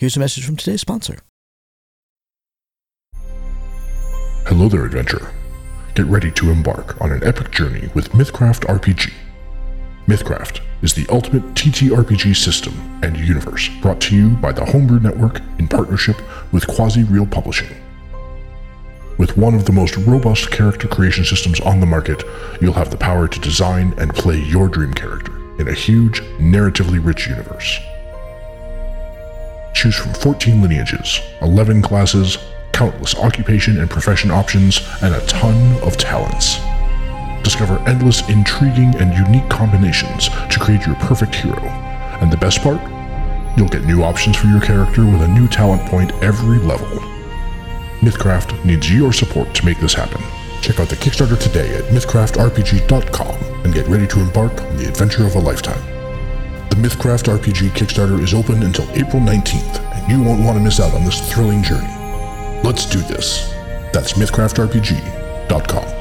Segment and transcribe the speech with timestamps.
[0.00, 1.18] Here's a message from today's sponsor.
[4.46, 5.30] Hello there, adventurer.
[5.94, 9.12] Get ready to embark on an epic journey with Mythcraft RPG.
[10.06, 15.42] Mythcraft is the ultimate TTRPG system and universe brought to you by the Homebrew Network
[15.58, 16.16] in partnership
[16.50, 17.68] with Quasi Real Publishing.
[19.18, 22.24] With one of the most robust character creation systems on the market,
[22.62, 27.04] you'll have the power to design and play your dream character in a huge, narratively
[27.04, 27.78] rich universe.
[29.74, 32.38] Choose from 14 lineages, 11 classes,
[32.72, 36.58] countless occupation and profession options, and a ton of talents.
[37.42, 41.62] Discover endless, intriguing, and unique combinations to create your perfect hero.
[42.20, 42.80] And the best part?
[43.56, 46.88] You'll get new options for your character with a new talent point every level.
[48.00, 50.22] Mythcraft needs your support to make this happen.
[50.62, 55.26] Check out the Kickstarter today at mythcraftrpg.com and get ready to embark on the adventure
[55.26, 55.99] of a lifetime.
[56.70, 60.78] The Mythcraft RPG Kickstarter is open until April 19th, and you won't want to miss
[60.78, 61.92] out on this thrilling journey.
[62.62, 63.52] Let's do this.
[63.92, 65.99] That's mythcraftrpg.com.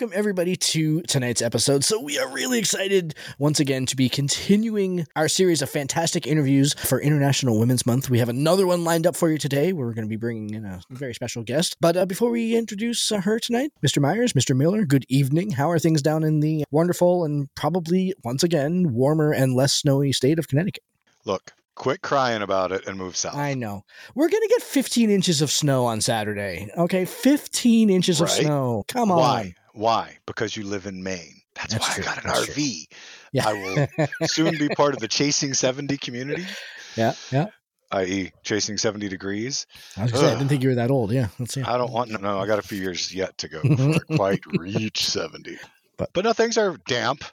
[0.00, 1.84] Welcome, everybody, to tonight's episode.
[1.84, 6.72] So, we are really excited once again to be continuing our series of fantastic interviews
[6.72, 8.08] for International Women's Month.
[8.08, 9.74] We have another one lined up for you today.
[9.74, 11.76] We're going to be bringing in a very special guest.
[11.82, 14.00] But uh, before we introduce uh, her tonight, Mr.
[14.00, 14.56] Myers, Mr.
[14.56, 15.50] Miller, good evening.
[15.50, 20.12] How are things down in the wonderful and probably, once again, warmer and less snowy
[20.12, 20.82] state of Connecticut?
[21.26, 23.36] Look, quit crying about it and move south.
[23.36, 23.82] I know.
[24.14, 26.70] We're going to get 15 inches of snow on Saturday.
[26.74, 28.84] Okay, 15 inches of snow.
[28.88, 29.18] Come on.
[29.18, 29.54] Why?
[29.74, 30.18] Why?
[30.26, 31.40] Because you live in Maine.
[31.54, 32.04] That's, That's why true.
[32.04, 32.54] I got an That's true.
[32.54, 32.84] RV.
[33.32, 33.48] Yeah.
[33.48, 36.46] I will soon be part of the Chasing 70 community,
[36.96, 37.46] yeah, yeah.
[37.92, 39.66] i.e., Chasing 70 Degrees.
[39.96, 41.12] I was say, I didn't think you were that old.
[41.12, 41.62] Yeah, let's see.
[41.62, 43.98] I don't want, no, no, I got a few years yet to go before I
[44.16, 45.58] quite reach 70.
[45.96, 47.24] But- But, no, things are damp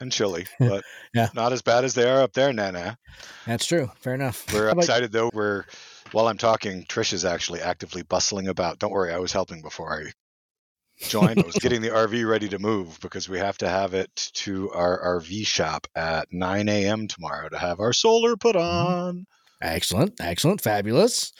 [0.00, 1.28] and chilly, but Yeah.
[1.34, 2.98] not as bad as they are up there, Nana.
[3.46, 3.90] That's true.
[4.00, 4.44] Fair enough.
[4.52, 5.30] We're excited though.
[5.32, 5.64] We're
[6.12, 8.78] while I'm talking, Trish is actually actively bustling about.
[8.78, 10.10] Don't worry, I was helping before I
[11.08, 11.38] joined.
[11.40, 14.70] I was getting the RV ready to move because we have to have it to
[14.72, 17.08] our RV shop at 9 a.m.
[17.08, 18.92] tomorrow to have our solar put Mm-hmm.
[18.92, 19.26] on.
[19.60, 21.32] Excellent, excellent, fabulous.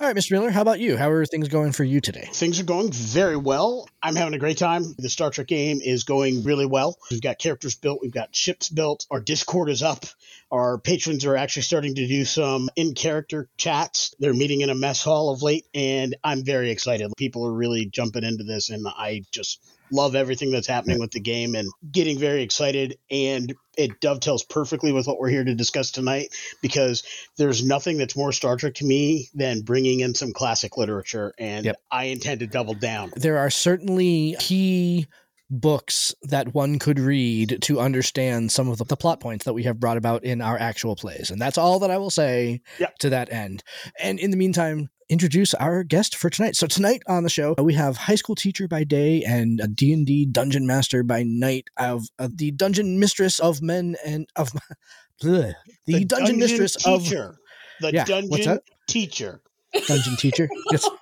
[0.00, 0.30] All right, Mr.
[0.30, 0.96] Miller, how about you?
[0.96, 2.28] How are things going for you today?
[2.32, 3.88] Things are going very well.
[4.00, 4.94] I'm having a great time.
[4.96, 6.96] The Star Trek game is going really well.
[7.10, 10.04] We've got characters built, we've got ships built, our Discord is up.
[10.52, 14.14] Our patrons are actually starting to do some in character chats.
[14.20, 17.12] They're meeting in a mess hall of late, and I'm very excited.
[17.16, 21.20] People are really jumping into this, and I just love everything that's happening with the
[21.20, 22.98] game and getting very excited.
[23.10, 26.28] And it dovetails perfectly with what we're here to discuss tonight
[26.60, 27.02] because
[27.36, 31.64] there's nothing that's more Star Trek to me than bringing in some classic literature, and
[31.66, 31.76] Yep.
[31.90, 33.12] I intend to double down.
[33.16, 35.06] There are certainly key
[35.50, 39.62] books that one could read to understand some of the, the plot points that we
[39.62, 41.30] have brought about in our actual plays.
[41.30, 42.98] And that's all that I will say Yep.
[42.98, 43.62] to that end.
[43.98, 46.56] And in the meantime, introduce our guest for tonight.
[46.56, 50.26] So tonight on the show, we have high school teacher by day and a D&D
[50.26, 54.50] dungeon master by night of uh, the dungeon mistress of men and of
[55.22, 55.54] bleh,
[55.86, 57.36] the, dungeon, mistress of teacher.
[57.80, 58.62] The Yeah, what's dungeon that?
[58.86, 59.40] teacher.
[59.86, 60.48] dungeon teacher.
[60.70, 60.88] Yes.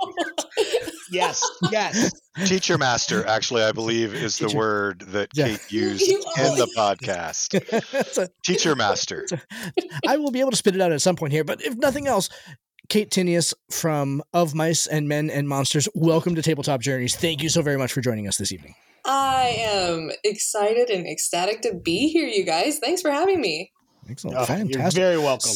[1.08, 2.10] Yes, yes.
[2.46, 5.50] Teacher master, actually, I believe, is the word that Yeah.
[5.50, 6.18] Kate used in
[6.56, 8.06] the podcast.
[8.12, 9.24] So, Teacher master.
[10.04, 12.08] I will be able to spit it out at some point here, but if nothing
[12.08, 12.28] else,
[12.88, 17.16] Kate Tinius from Of Mice and Men and Monsters, welcome to Tabletop Journeys.
[17.16, 18.74] Thank you so very much for joining us this evening.
[19.04, 22.78] I am excited and ecstatic to be here, you guys.
[22.78, 23.72] Thanks for having me.
[24.08, 24.36] Excellent.
[24.36, 25.00] Oh, you're Fantastic.
[25.00, 25.52] very welcome.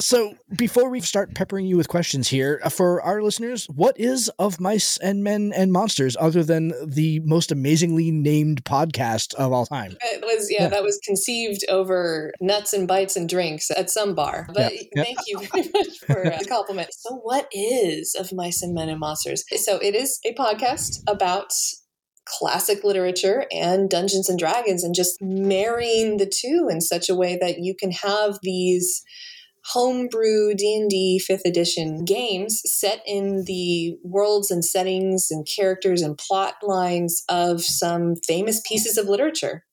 [0.00, 4.30] So, before we start peppering you with questions here, uh, for our listeners, what is
[4.38, 9.66] Of Mice and Men and Monsters other than the most amazingly named podcast of all
[9.66, 9.98] time?
[10.00, 10.68] It was yeah, Yeah.
[10.70, 14.46] that was conceived over nuts and bites and drinks at some bar.
[14.54, 15.02] But Yeah, yeah.
[15.04, 16.88] thank you very much for uh, the compliment.
[16.94, 19.44] So, what is of mice and men and monsters?
[19.62, 21.52] So, it is a podcast about
[22.24, 27.36] classic literature and Dungeons and Dragons, and just marrying the two in such a way
[27.38, 29.02] that you can have these
[29.66, 36.54] homebrew D&D 5th edition games set in the worlds and settings and characters and plot
[36.62, 39.64] lines of some famous pieces of literature.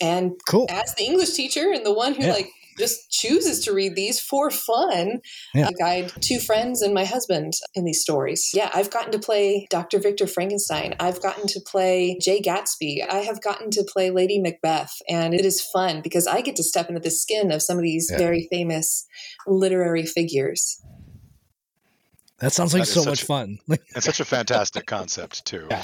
[0.00, 0.66] And Cool.
[0.70, 2.32] as the English teacher and the one who Yeah.
[2.32, 5.20] like just chooses to read these for fun,
[5.54, 5.68] Yeah.
[5.68, 8.50] I guide two friends and my husband in these stories.
[8.54, 9.98] Yeah, I've gotten to play Dr.
[9.98, 10.94] Victor Frankenstein.
[11.00, 13.08] I've gotten to play Jay Gatsby.
[13.08, 14.94] I have gotten to play Lady Macbeth.
[15.08, 17.82] And it is fun because I get to step into the skin of some of
[17.82, 18.18] these Yeah.
[18.18, 19.06] very famous
[19.46, 20.80] literary figures.
[22.40, 23.58] That sounds like That is so much a- fun.
[23.68, 25.66] It's such a fantastic concept, too.
[25.70, 25.82] Yeah.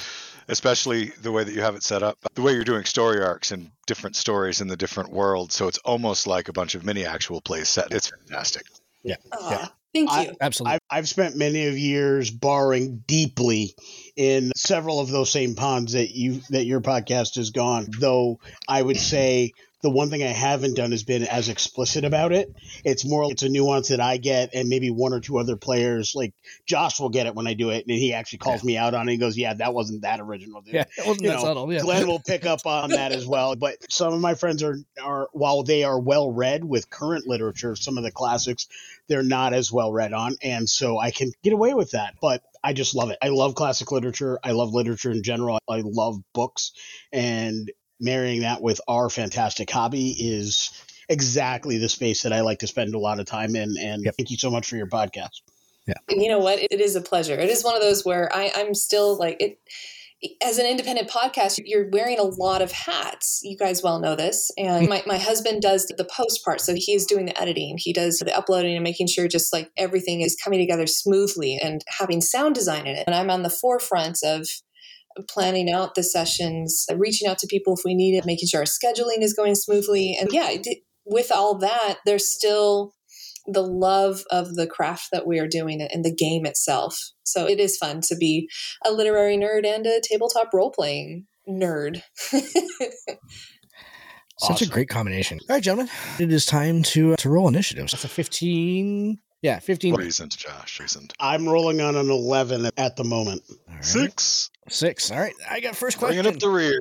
[0.50, 3.52] Especially the way that you have it set up, the way you're doing story arcs
[3.52, 5.54] and different stories in the different worlds.
[5.54, 7.92] So it's almost like a bunch of mini actual plays set.
[7.92, 8.64] It's fantastic.
[9.02, 9.16] Yeah.
[9.32, 10.36] Ah, thank I- you.
[10.40, 10.74] Absolutely.
[10.74, 13.74] I've, I've spent many of years borrowing deeply
[14.16, 17.86] in several of those same ponds that you that your podcast has gone.
[17.98, 19.52] Though I would say
[19.82, 22.54] the one thing I haven't done has been as explicit about it.
[22.84, 26.14] It's more it's a nuance that I get, and maybe one or two other players
[26.14, 26.34] like
[26.66, 29.08] Josh will get it when I do it, and he actually calls me out on
[29.08, 29.12] it.
[29.12, 30.74] He goes, "Yeah, that wasn't that original." Dude.
[30.74, 31.72] yeah, it wasn't you that know, subtle.
[31.72, 31.80] Yeah.
[31.80, 33.56] Glenn will pick up on that as well.
[33.56, 37.74] But some of my friends are are while they are well read with current literature,
[37.74, 38.66] some of the classics,
[39.08, 42.14] they're not as well read on, and so I can get away with that.
[42.20, 43.18] But I just love it.
[43.22, 44.38] I love classic literature.
[44.44, 45.58] I love literature in general.
[45.68, 46.72] I love books,
[47.12, 50.70] and marrying that with our fantastic hobby is
[51.08, 53.76] exactly the space that I like to spend a lot of time in.
[53.78, 54.14] And Yep.
[54.16, 55.40] thank you so much for your podcast.
[55.86, 55.94] Yeah.
[56.08, 58.74] You know what it is a pleasure it is one of those where I, i'm
[58.74, 59.58] still like it
[60.44, 64.50] as an independent podcast you're wearing a lot of hats you guys well know this
[64.58, 64.90] and hmm.
[64.90, 68.36] my, my husband does the post part so he's doing the editing he does the
[68.36, 72.86] uploading and making sure just like everything is coming together smoothly and having sound design
[72.86, 74.46] in it and i'm on the forefront of
[75.28, 78.64] planning out the sessions reaching out to people if we need it making sure our
[78.64, 80.54] scheduling is going smoothly and yeah
[81.04, 82.94] with all that there's still
[83.46, 86.96] the love of the craft that we are doing and the game itself.
[87.24, 88.48] So it is fun to be
[88.84, 92.02] a literary nerd and a tabletop role playing nerd.
[94.38, 94.68] Such Awesome.
[94.68, 95.38] a great combination.
[95.48, 97.92] All right, gentlemen, it is time to uh, to roll initiatives.
[97.92, 99.18] That's a fifteen.
[99.42, 99.94] Yeah, fifteen.
[99.94, 100.80] Reasoned, Josh.
[100.80, 101.12] Reasoned.
[101.20, 103.42] I'm rolling on an 11 at the moment.
[103.50, 103.84] All right.
[103.84, 104.50] Six.
[104.70, 105.10] Six.
[105.10, 106.22] All right, I got first question.
[106.22, 106.80] Bringing up the rear.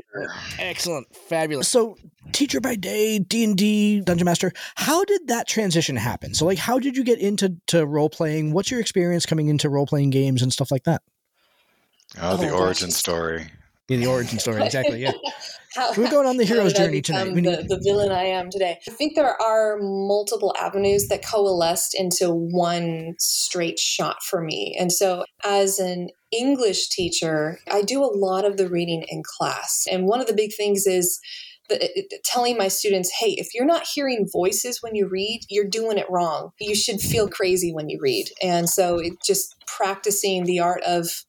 [0.60, 1.68] Excellent, fabulous.
[1.68, 1.98] So,
[2.32, 4.52] teacher by day, D and D, dungeon master.
[4.76, 6.34] How did that transition happen?
[6.36, 8.54] So, like, how did you get into to role playing?
[8.54, 11.02] What's your experience coming into role playing games and stuff like that?
[12.22, 12.60] Oh, the Oh, gosh.
[12.60, 13.48] origin story.
[13.88, 15.02] In the origin story, exactly.
[15.02, 15.14] Yeah,
[15.76, 17.34] How, we're going on the hero's journey tonight.
[17.34, 18.80] We the, need, the villain I am today.
[18.88, 24.76] I think there are multiple avenues that coalesced into one straight shot for me.
[24.80, 29.88] And so, as an English teacher, I do a lot of the reading in class.
[29.92, 31.20] And one of the big things is
[32.26, 36.10] telling my students, hey, if you're not hearing voices when you read, you're doing it
[36.10, 36.52] wrong.
[36.60, 38.30] You should feel crazy when you read.
[38.42, 41.26] And so, it just practicing the art of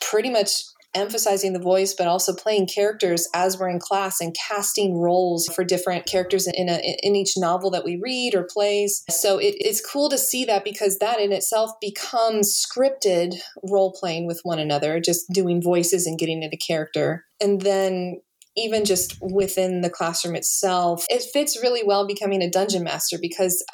[0.00, 0.62] pretty much
[0.94, 5.62] emphasizing the voice but also playing characters as we're in class and casting roles for
[5.62, 9.04] different characters in a in each novel that we read or plays.
[9.10, 14.26] So it, it's cool to see that because that in itself becomes scripted role playing
[14.26, 17.24] with one another just doing voices and getting into character.
[17.40, 18.20] And then
[18.56, 23.64] even just within the classroom itself it fits really well becoming a dungeon master because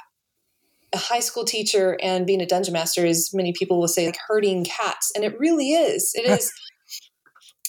[0.94, 4.18] a high school teacher and being a dungeon master is many people will say like
[4.28, 5.10] herding cats.
[5.14, 6.12] And it really is.
[6.14, 6.52] It is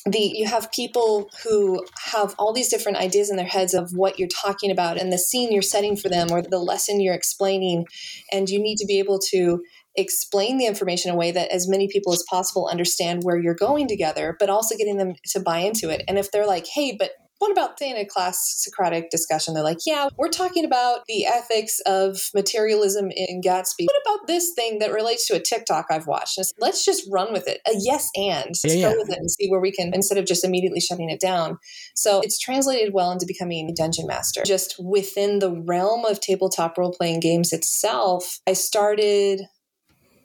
[0.05, 4.19] the you have people who have all these different ideas in their heads of what
[4.19, 7.85] you're talking about and the scene you're setting for them or the lesson you're explaining.
[8.31, 9.63] And you need to be able to
[9.95, 13.55] explain the information in a way that as many people as possible understand where you're
[13.55, 16.03] going together but also getting them to buy into it.
[16.07, 19.53] And if they're like hey but what about saying a class Socratic discussion?
[19.53, 23.85] They're like, yeah, we're talking about the ethics of materialism in Gatsby.
[23.85, 26.39] What about this thing that relates to a TikTok I've watched?
[26.59, 27.61] Let's just run with it.
[27.67, 28.55] A yes and.
[28.63, 28.91] Let's yeah.
[28.91, 31.57] go with it and see where we can, instead of just immediately shutting it down.
[31.95, 34.43] So it's translated well into becoming a dungeon master.
[34.45, 39.41] Just within the realm of tabletop role playing games itself, I started,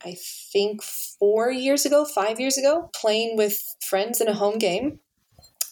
[0.04, 0.16] I
[0.52, 5.00] think, four years ago, five years ago, playing with friends in a home game.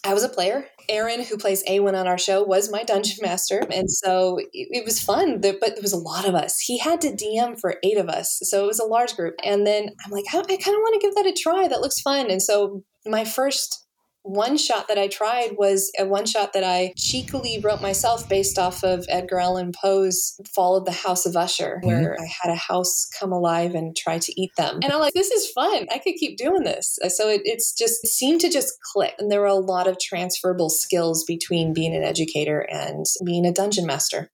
[0.03, 0.65] I was a player.
[0.87, 3.63] Aaron, who plays A1 on our show, was my dungeon master.
[3.71, 6.59] And so it, it was fun, but there was a lot of us.
[6.59, 8.39] He had to DM for eight of us.
[8.43, 9.35] So it was a large group.
[9.43, 11.67] And then I'm like, I kind of want to give that a try.
[11.67, 12.31] That looks fun.
[12.31, 13.85] And so my first
[14.23, 18.59] one shot that I tried was a one shot that I cheekily wrote myself based
[18.59, 21.87] off of Edgar Allan Poe's Fall of the House of Usher, mm-hmm.
[21.87, 24.79] where I had a house come alive and try to eat them.
[24.83, 25.87] And I'm like, this is fun.
[25.91, 26.99] I could keep doing this.
[27.03, 29.15] Uh, so it, it's just it seemed to just click.
[29.19, 33.53] And there were a lot of transferable skills between being an educator and being a
[33.53, 34.31] dungeon master.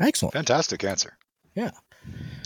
[0.00, 0.34] Excellent.
[0.34, 1.16] Fantastic answer.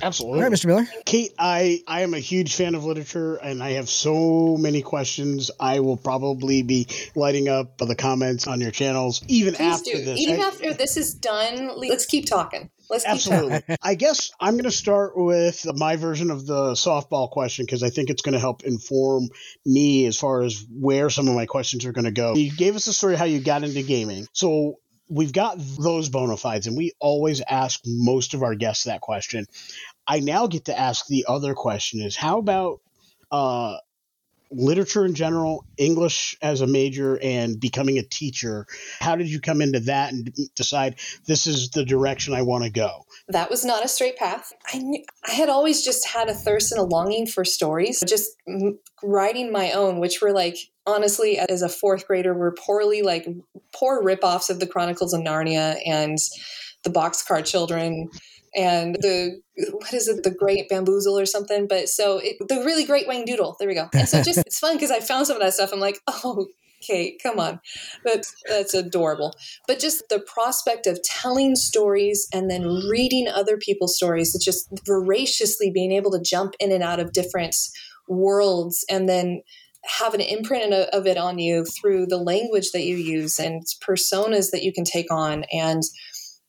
[0.02, 0.38] Absolutely.
[0.38, 0.66] All right, Mr.
[0.66, 0.86] Miller.
[1.04, 5.50] Kate, I, I am a huge fan of literature and I have so many questions.
[5.58, 10.04] I will probably be lighting up the comments on your channels even Please after do.
[10.04, 10.18] this.
[10.18, 12.70] Even I- after this is done, let's keep talking.
[12.88, 13.52] Let's keep talking.
[13.52, 13.76] Absolutely.
[13.82, 17.90] I guess I'm going to start with my version of the softball question because I
[17.90, 19.28] think it's going to help inform
[19.64, 22.34] me as far as where some of my questions are going to go.
[22.34, 24.26] You gave us a story how you got into gaming.
[24.32, 24.76] So
[25.10, 29.46] we've got those bona fides, and we always ask most of our guests that question.
[30.10, 32.80] I now get to ask the other question is how about
[33.30, 33.76] uh,
[34.50, 38.66] literature in general, English as a major, and becoming a teacher?
[38.98, 42.70] How did you come into that and decide this is the direction I want to
[42.70, 43.04] go?
[43.28, 44.52] that was not a straight path.
[44.74, 48.30] I knew, I had always just had a thirst and a longing for stories, just
[49.04, 53.28] writing my own, which were like honestly as a fourth grader were poorly like
[53.72, 56.18] poor ripoffs of the Chronicles of Narnia and
[56.82, 58.10] the Boxcar Children
[58.54, 59.40] and the
[59.72, 61.66] what is it the Great Bamboozle or something.
[61.68, 63.56] But so it, the really great Wayne Doodle.
[63.58, 63.88] There we go.
[63.94, 65.70] And so just it's fun because I found some of that stuff.
[65.72, 66.46] I'm like, oh.
[66.82, 67.60] Kate, come on.
[68.06, 69.34] That's that's adorable
[69.66, 74.66] but just the prospect of telling stories and then reading other people's stories it's just
[74.86, 77.54] voraciously being able to jump in and out of different
[78.08, 79.42] worlds and then
[79.84, 84.50] have an imprint of it on you through the language that you use and personas
[84.50, 85.82] that you can take on and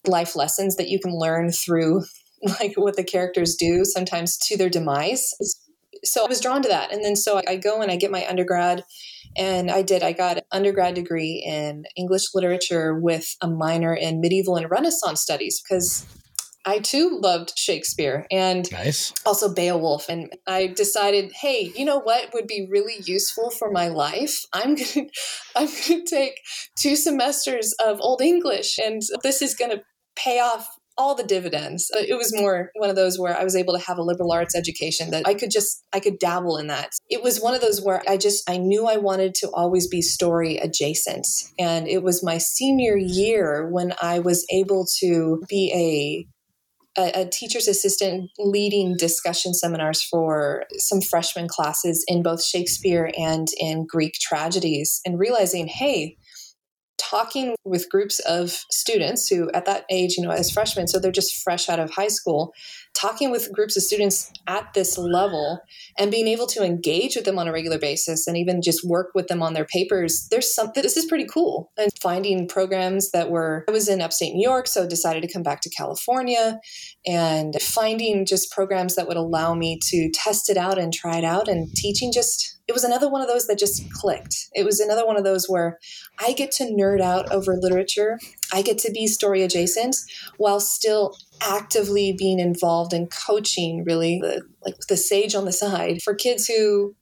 [0.07, 2.03] life lessons that you can learn through
[2.59, 5.33] like what the characters do sometimes to their demise
[6.03, 8.25] so i was drawn to that and then so i go and i get my
[8.27, 8.83] undergrad
[9.37, 10.03] and I did.
[10.03, 15.21] I got an undergrad degree in English literature with a minor in medieval and Renaissance
[15.21, 16.05] studies because
[16.65, 19.13] I too loved Shakespeare and Nice.
[19.25, 20.09] also Beowulf.
[20.09, 24.45] And I decided, hey, you know what would be really useful for my life?
[24.53, 25.07] I'm gonna
[25.55, 26.39] I'm gonna take
[26.75, 29.81] two semesters of Old English, and this is gonna
[30.23, 31.89] pay off all the dividends.
[31.95, 34.31] Uh, It was more one of those where I was able to have a liberal
[34.31, 36.91] arts education that I could just I could dabble in that.
[37.09, 40.01] It was one of those where I just I knew I wanted to always be
[40.01, 41.25] story adjacent.
[41.57, 46.27] And it was my senior year when I was able to be a
[46.97, 53.47] a, a teacher's assistant leading discussion seminars for some freshman classes in both Shakespeare and
[53.59, 56.17] in Greek tragedies and realizing, hey,
[57.01, 61.11] talking with groups of students who at that age you know as freshmen so they're
[61.11, 62.53] just fresh out of high school
[62.93, 65.61] talking with groups of students at this level
[65.97, 69.11] and being able to engage with them on a regular basis and even just work
[69.15, 71.71] with them on their papers there's something this is pretty cool.
[71.77, 75.43] And finding programs that were i was in upstate new york so decided to come
[75.43, 76.59] back to california
[77.05, 81.23] and finding just programs that would allow me to test it out and try it
[81.23, 84.47] out and teaching just it was another one of those that just clicked.
[84.55, 85.77] It was another one of those where
[86.19, 88.17] i get to nerd out over literature.
[88.53, 89.97] I get to be story adjacent
[90.37, 96.01] while still actively being involved in coaching really the, like the sage on the side.
[96.01, 96.95] For kids who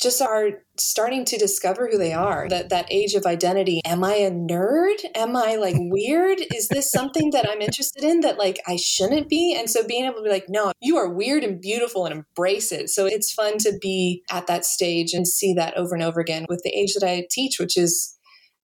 [0.00, 3.80] just are starting to discover who they are that that age of identity.
[3.84, 4.96] Am i a nerd?
[5.14, 6.38] Am i like weird?
[6.54, 9.54] Is this something that i'm interested in that like i shouldn't be?
[9.58, 12.72] And so being able to be like no you are weird and beautiful and embrace
[12.72, 12.90] it.
[12.90, 16.46] So it's fun to be at that stage and see that over and over again
[16.48, 18.14] with the age that i teach which is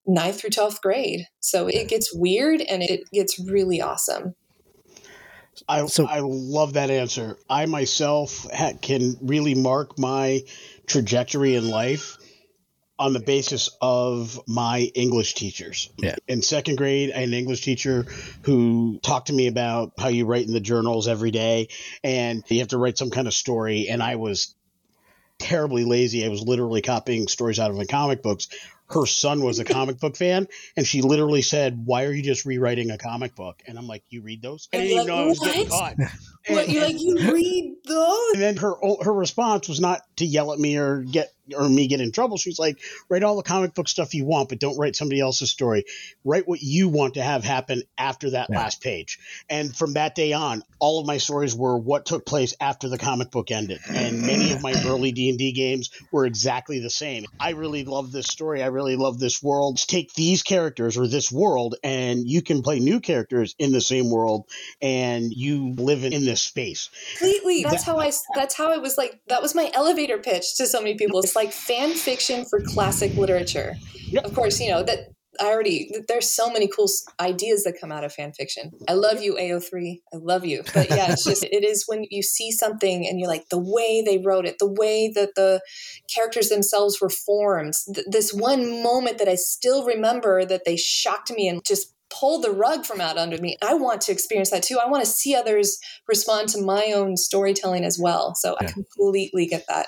[0.07, 1.25] ninth through 12th grade.
[1.39, 4.35] So it gets weird and it gets really awesome
[5.67, 7.37] I So- I love that answer.
[7.49, 10.43] I myself ha- can really mark my
[10.87, 12.17] trajectory in life
[12.97, 15.89] on the basis of my English teachers.
[15.97, 16.15] Yeah.
[16.29, 18.05] In second grade, I had an English teacher
[18.43, 21.67] who talked to me about how you write in the journals every day
[22.03, 23.89] and you have to write some kind of story.
[23.89, 24.55] And I was
[25.39, 26.25] terribly lazy.
[26.25, 28.47] I was literally copying stories out of my comic books.
[28.89, 32.45] Her son was a comic book fan, and she literally said, "Why are you just
[32.45, 35.07] rewriting a comic book?" And I'm like, "You read those?" I And didn't you're even
[35.07, 35.97] know like, I was getting "What?" caught.
[36.47, 38.33] What, And- you like you read those?
[38.33, 41.69] and then her oh, her response was not to yell at me or get or
[41.69, 42.37] me get in trouble.
[42.37, 42.79] She's like,
[43.09, 45.85] "Write all the comic book stuff you want, but don't write somebody else's story.
[46.23, 48.57] Write what you want to have happen after that Yeah.
[48.57, 49.19] last page."
[49.49, 52.97] And from that day on, all of my stories were what took place after the
[52.97, 56.89] comic book ended, and many of my early D and D games were exactly the
[56.89, 57.25] same.
[57.39, 58.63] I really love this story.
[58.63, 59.77] I really love this world.
[59.77, 64.09] Take these characters or this world, and you can play new characters in the same
[64.09, 64.45] world,
[64.81, 66.89] and you live in, in this space.
[67.17, 67.63] Completely.
[67.63, 68.11] That's how I.
[68.33, 69.19] That's how I was like.
[69.27, 71.19] That was my elevator pitch to so many people.
[71.19, 73.75] It's like fan fiction for classic literature.
[74.07, 74.25] Yep.
[74.25, 75.09] Of course, you know that
[75.39, 75.91] I already.
[76.07, 76.87] There's so many cool
[77.19, 78.71] ideas that come out of fan fiction.
[78.87, 79.99] I love you, AO3.
[80.13, 80.63] I love you.
[80.73, 84.03] But yeah, it's just it is when you see something and you're like the way
[84.05, 85.61] they wrote it, the way that the
[86.13, 87.73] characters themselves were formed.
[87.93, 92.43] Th- this one moment that I still remember that they shocked me and just pulled
[92.43, 93.57] the rug from out under me.
[93.61, 94.79] I want to experience that too.
[94.79, 98.35] I want to see others respond to my own storytelling as well.
[98.35, 99.87] So I completely get that.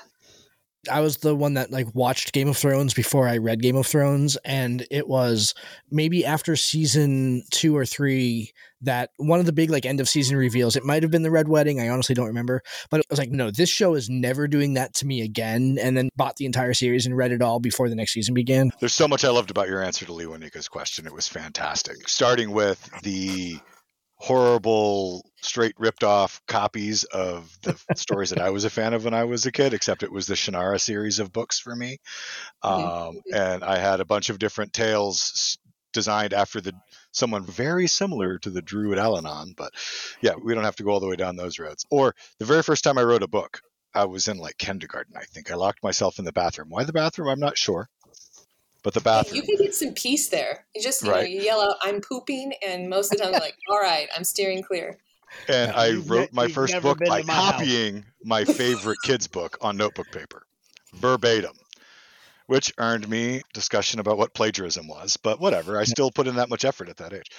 [0.90, 3.86] I was the one that like watched Game of Thrones before I read Game of
[3.86, 5.54] Thrones, and it was
[5.90, 10.36] maybe after season two or three that one of the big like end of season
[10.36, 10.76] reveals.
[10.76, 11.80] It might have been the Red Wedding.
[11.80, 14.94] I honestly don't remember, but it was like, no, this show is never doing that
[14.94, 15.78] to me again.
[15.80, 18.70] And then bought the entire series and read it all before the next season began.
[18.78, 21.06] There's so much I loved about your answer to Lewanika's question.
[21.06, 22.08] It was fantastic.
[22.08, 23.58] Starting with the
[24.18, 29.14] horrible, straight ripped off copies of the stories that I was a fan of when
[29.14, 31.98] I was a kid, except it was the Shannara series of books for me.
[32.64, 33.08] Mhm.
[33.08, 35.58] Um, and I had a bunch of different tales
[35.92, 36.72] designed after the
[37.12, 39.54] someone very similar to the Druid Allanon.
[39.56, 39.72] But
[40.20, 41.86] yeah, we don't have to go all the way down those roads.
[41.90, 43.60] Or the very first time I wrote a book,
[43.94, 45.50] I was in like kindergarten, I think.
[45.50, 46.68] I locked myself in the bathroom.
[46.70, 47.28] Why the bathroom?
[47.28, 47.88] I'm not sure.
[48.82, 49.36] But the bathroom.
[49.36, 50.66] You can get some peace there.
[50.74, 53.40] You just you, know, you yell out, "I'm pooping," and most of the time, you're
[53.40, 54.98] like, "All right, I'm steering clear."
[55.48, 57.52] and I wrote my you've first book by to my house.
[57.52, 60.42] copying my favorite kids book on notebook paper,
[60.94, 61.56] verbatim,
[62.46, 65.16] which earned me discussion about what plagiarism was.
[65.16, 67.30] But whatever, I still put in that much effort at that age.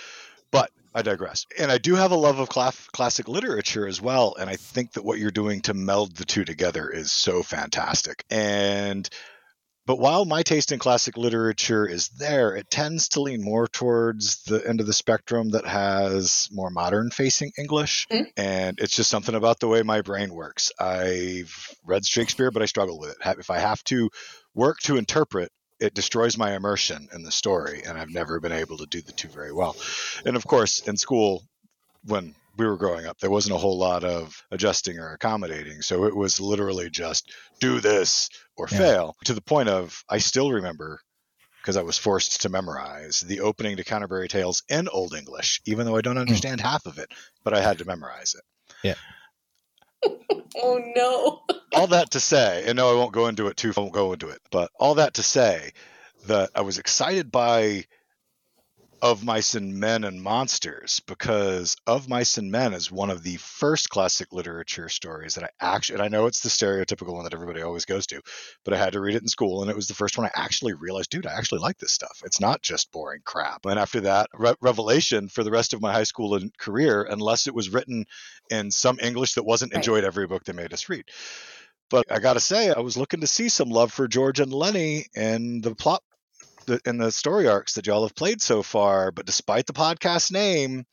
[0.52, 1.46] But I digress.
[1.60, 4.36] And I do have a love of cla- classic literature as well.
[4.40, 8.24] And I think that what you're doing to meld the two together is so fantastic.
[8.32, 9.08] And
[9.86, 14.44] but while my taste in classic literature is there, it tends to lean more towards
[14.44, 18.08] the end of the spectrum that has more modern facing English.
[18.12, 18.26] Mhm.
[18.38, 20.72] And it's just something about the way my brain works.
[20.80, 23.18] I've read Shakespeare, but I struggle with it.
[23.40, 24.10] If I have to
[24.54, 27.84] work to interpret, it destroys my immersion in the story.
[27.86, 29.76] And I've never been able to do the two very well.
[30.26, 31.44] And of course, in school,
[32.04, 35.82] when we were growing up, there wasn't a whole lot of adjusting or accommodating.
[35.82, 38.78] So it was literally just do this or Yeah.
[38.78, 41.02] fail to the point of I still remember
[41.62, 45.86] because I was forced to memorize the opening to Canterbury Tales in Old English, even
[45.86, 46.22] though I don't mm.
[46.22, 47.12] understand half of it,
[47.44, 48.44] but I had to memorize it.
[48.84, 48.96] Yeah.
[50.58, 51.42] oh no!
[51.74, 53.74] all that to say, and no, I won't go into it too.
[53.76, 55.74] I won't go into it, but all that to say
[56.28, 57.86] that I was excited by
[59.02, 63.38] of Mice and Men and Monsters because Of Mice and Men is one of the
[63.38, 67.34] first classic literature stories that I actually, and I know it's the stereotypical one that
[67.34, 68.22] everybody always goes to,
[68.66, 70.32] but I had to read it in school, and it was the first one I
[70.36, 72.22] actually realized, dude, I actually like this stuff.
[72.26, 73.66] It's not just boring crap.
[73.66, 77.48] And after that, Re- Revelation for the rest of my high school and career, unless
[77.48, 78.06] it was written
[78.50, 79.78] in some English that wasn't Right.
[79.78, 81.06] enjoyed every book they made us read.
[81.90, 84.54] But I got to say, I was looking to see some love for George and
[84.54, 86.04] Lenny and the plot
[86.66, 89.12] the, and the story arcs that y'all have played so far.
[89.12, 90.86] But despite the podcast name,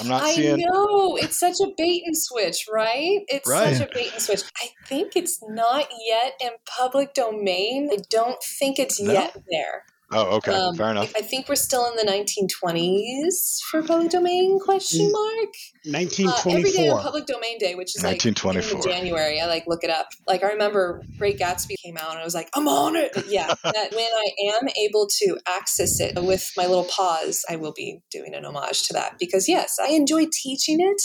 [0.00, 0.58] I'm not I seeing.
[0.58, 3.20] know it's such a bait and switch, right?
[3.28, 3.76] It's Right.
[3.76, 4.40] such a bait and switch.
[4.62, 7.90] I think it's not yet in public domain.
[7.92, 9.12] I don't think it's No?
[9.12, 9.84] yet there.
[10.12, 11.12] Oh, okay, Um, fair enough.
[11.16, 14.58] I think we're still in the 1920s for public domain?
[14.60, 15.48] Question Mm, mark.
[15.84, 16.94] Uh, every day 1924.
[16.98, 18.92] on Public Domain Day, which is like beginning of 1924.
[18.92, 20.08] January, I like look it up.
[20.28, 23.10] Like I remember Great Gatsby came out, and I was like, I'm on it.
[23.14, 27.56] But yeah, that when I am able to access it with my little paws, I
[27.56, 31.02] will be doing an homage to that because yes, I enjoy teaching it,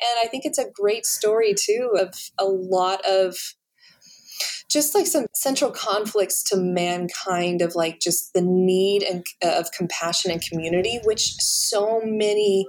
[0.00, 3.36] and I think it's a great story too of a lot of
[4.68, 9.70] just like some central conflicts to mankind of like just the need and uh, of
[9.72, 12.66] compassion and community which so many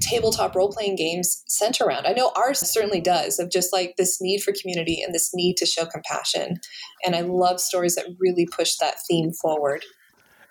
[0.00, 2.06] tabletop role-playing games center around.
[2.06, 5.56] I know ours certainly does of just like this need for community and this need
[5.58, 6.58] to show compassion.
[7.04, 9.84] And i love stories that really push that theme forward.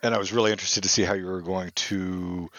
[0.02, 2.50] And I was really interested to see how you were going to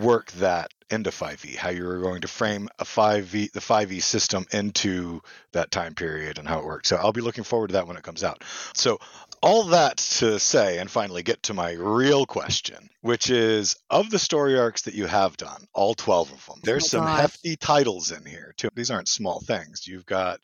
[0.00, 4.44] work that into 5e, how you were going to frame a 5e the 5e system
[4.52, 6.88] into that time period and how it works.
[6.88, 8.44] So I'll be looking forward to that when it comes out.
[8.74, 8.98] So
[9.42, 14.18] all that to say and finally get to my real question, which is of the
[14.18, 16.60] story arcs that you have done, all 12 of them.
[16.62, 17.20] There's Oh some God.
[17.20, 18.68] hefty titles in here too.
[18.74, 19.86] These aren't small things.
[19.86, 20.40] You've got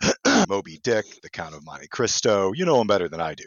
[0.48, 2.52] Moby Dick, The Count of Monte Cristo.
[2.52, 3.44] You know them better than I do.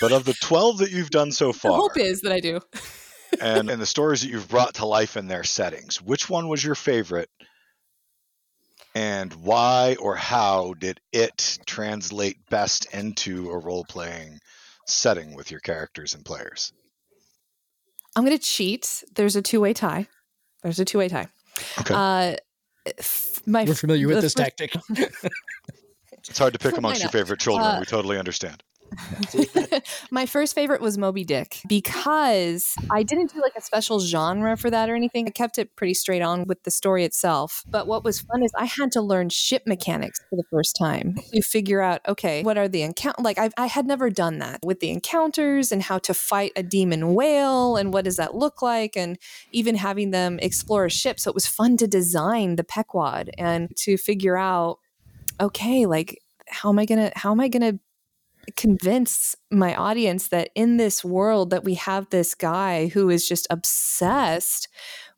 [0.00, 2.60] But of the 12 that you've done so far The hope is that I do.
[3.40, 6.62] and, and the stories that you've brought to life in their settings, which one was
[6.64, 7.28] your favorite?
[8.94, 14.38] And why or how did it translate best into a role playing
[14.86, 16.72] setting with your characters and players?
[18.14, 19.02] I'm going to cheat.
[19.14, 20.06] There's a two way tie.
[20.62, 21.26] There's a two way tie.
[21.80, 21.94] Okay.
[21.94, 22.36] Uh,
[22.98, 24.76] f- my We're familiar with this first- tactic.
[26.26, 27.66] It's hard to pick amongst your favorite children.
[27.66, 28.62] Uh, we totally understand.
[30.10, 34.70] my first favorite was Moby Dick because I didn't do like a special genre for
[34.70, 35.26] that or anything.
[35.26, 37.62] I kept it pretty straight on with the story itself.
[37.68, 41.16] But what was fun is I had to learn ship mechanics for the first time
[41.32, 43.22] to figure out okay, what are the encounter?
[43.22, 46.62] Like I, I had never done that with the encounters and how to fight a
[46.62, 49.18] demon whale and what does that look like, and
[49.52, 51.20] even having them explore a ship.
[51.20, 54.78] So it was fun to design the Pequod and to figure out
[55.40, 57.78] okay, like how am I gonna how am I gonna
[58.56, 63.46] convince my audience that in this world that we have this guy who is just
[63.50, 64.68] obsessed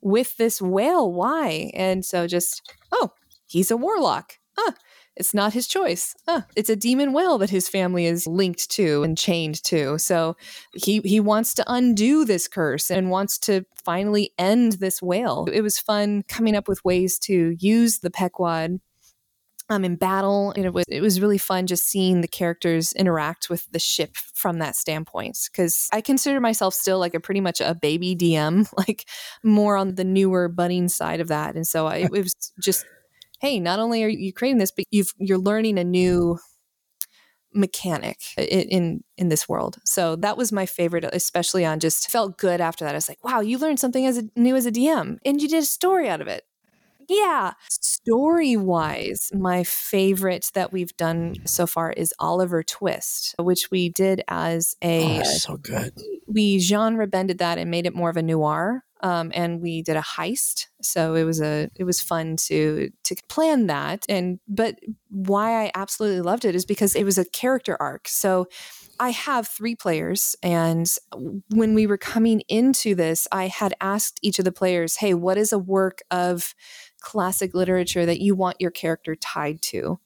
[0.01, 1.71] with this whale why?
[1.75, 3.11] And so just oh
[3.47, 4.39] he's a warlock.
[4.57, 4.73] Huh
[5.17, 6.15] it's not his choice.
[6.29, 6.43] Huh.
[6.55, 9.99] it's a demon whale that his family is linked to and chained to.
[9.99, 10.37] So
[10.75, 15.49] he he wants to undo this curse and wants to finally end this whale.
[15.51, 18.81] It was fun coming up with ways to use the pequod
[19.69, 20.53] um, in battle.
[20.57, 24.17] And it was it was really fun just seeing the characters interact with the ship
[24.17, 25.39] from that standpoint.
[25.51, 29.09] Because I consider myself still like a pretty much a baby DM, like
[29.43, 31.55] more on the newer budding side of that.
[31.55, 32.85] And so I, it was just,
[33.41, 36.39] hey, not only are you creating this, but you've you're learning a new
[37.57, 39.79] mechanic in in this world.
[39.85, 42.95] So that was my favorite, especially on just felt good after that.
[42.95, 45.49] I was like, wow, you learned something as a new as a DM, and you
[45.49, 46.45] did a story out of it.
[47.09, 47.53] Yeah.
[47.71, 54.23] Story wise, my favorite that we've done so far is Oliver Twist, which we did
[54.29, 55.93] as a Oh, so good.
[56.27, 58.83] we genre bended that and made it more of a noir.
[59.03, 63.15] Um, and we did a heist, so it was a it was fun to to
[63.29, 64.07] plan that.
[64.09, 64.79] And but
[65.11, 68.09] why I absolutely loved it is because it was a character arc.
[68.09, 68.47] So
[68.99, 70.91] I have three players, and
[71.51, 75.37] when we were coming into this, I had asked each of the players, "Hey, what
[75.37, 76.55] is a work of
[77.13, 79.99] classic literature that you want your character tied to?"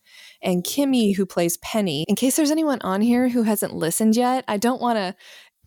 [0.42, 4.44] And Kimmy, who plays Penny, in case there's anyone on here who hasn't listened yet,
[4.46, 5.14] I don't want to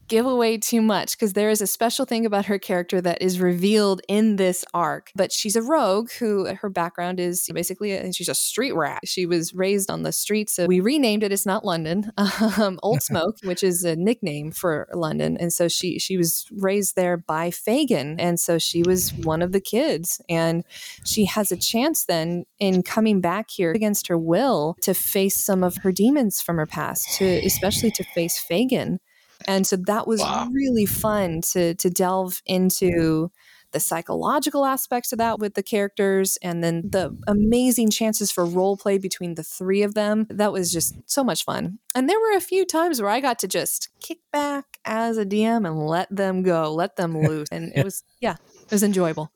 [0.08, 3.40] give away too much because there is a special thing about her character that is
[3.40, 5.12] revealed in this arc.
[5.16, 9.02] But she's a rogue who her background is basically a, she's a street rat.
[9.06, 10.54] She was raised on the streets.
[10.54, 11.32] So we renamed it.
[11.32, 12.12] It's not London,
[12.58, 15.38] um, Old Smoke, which is a nickname for London.
[15.38, 19.52] And so she she was raised there by Fagin, and so she was one of
[19.52, 20.64] the kids, and
[21.06, 25.64] she has a chance then in coming back here against her will to face some
[25.64, 29.00] of her demons from her past, to especially to face Fagin.
[29.48, 30.50] And so that was Wow.
[30.52, 33.32] really fun to to delve into
[33.74, 37.24] the psychological aspects of that with the characters and then the mm-hmm.
[37.28, 40.28] amazing chances for role play between the three of them.
[40.30, 41.80] That was just so much fun.
[41.94, 45.26] And there were a few times where I got to just kick back as a
[45.26, 47.50] DM and let them go, let them loose.
[47.52, 49.32] And it was yeah, it was enjoyable.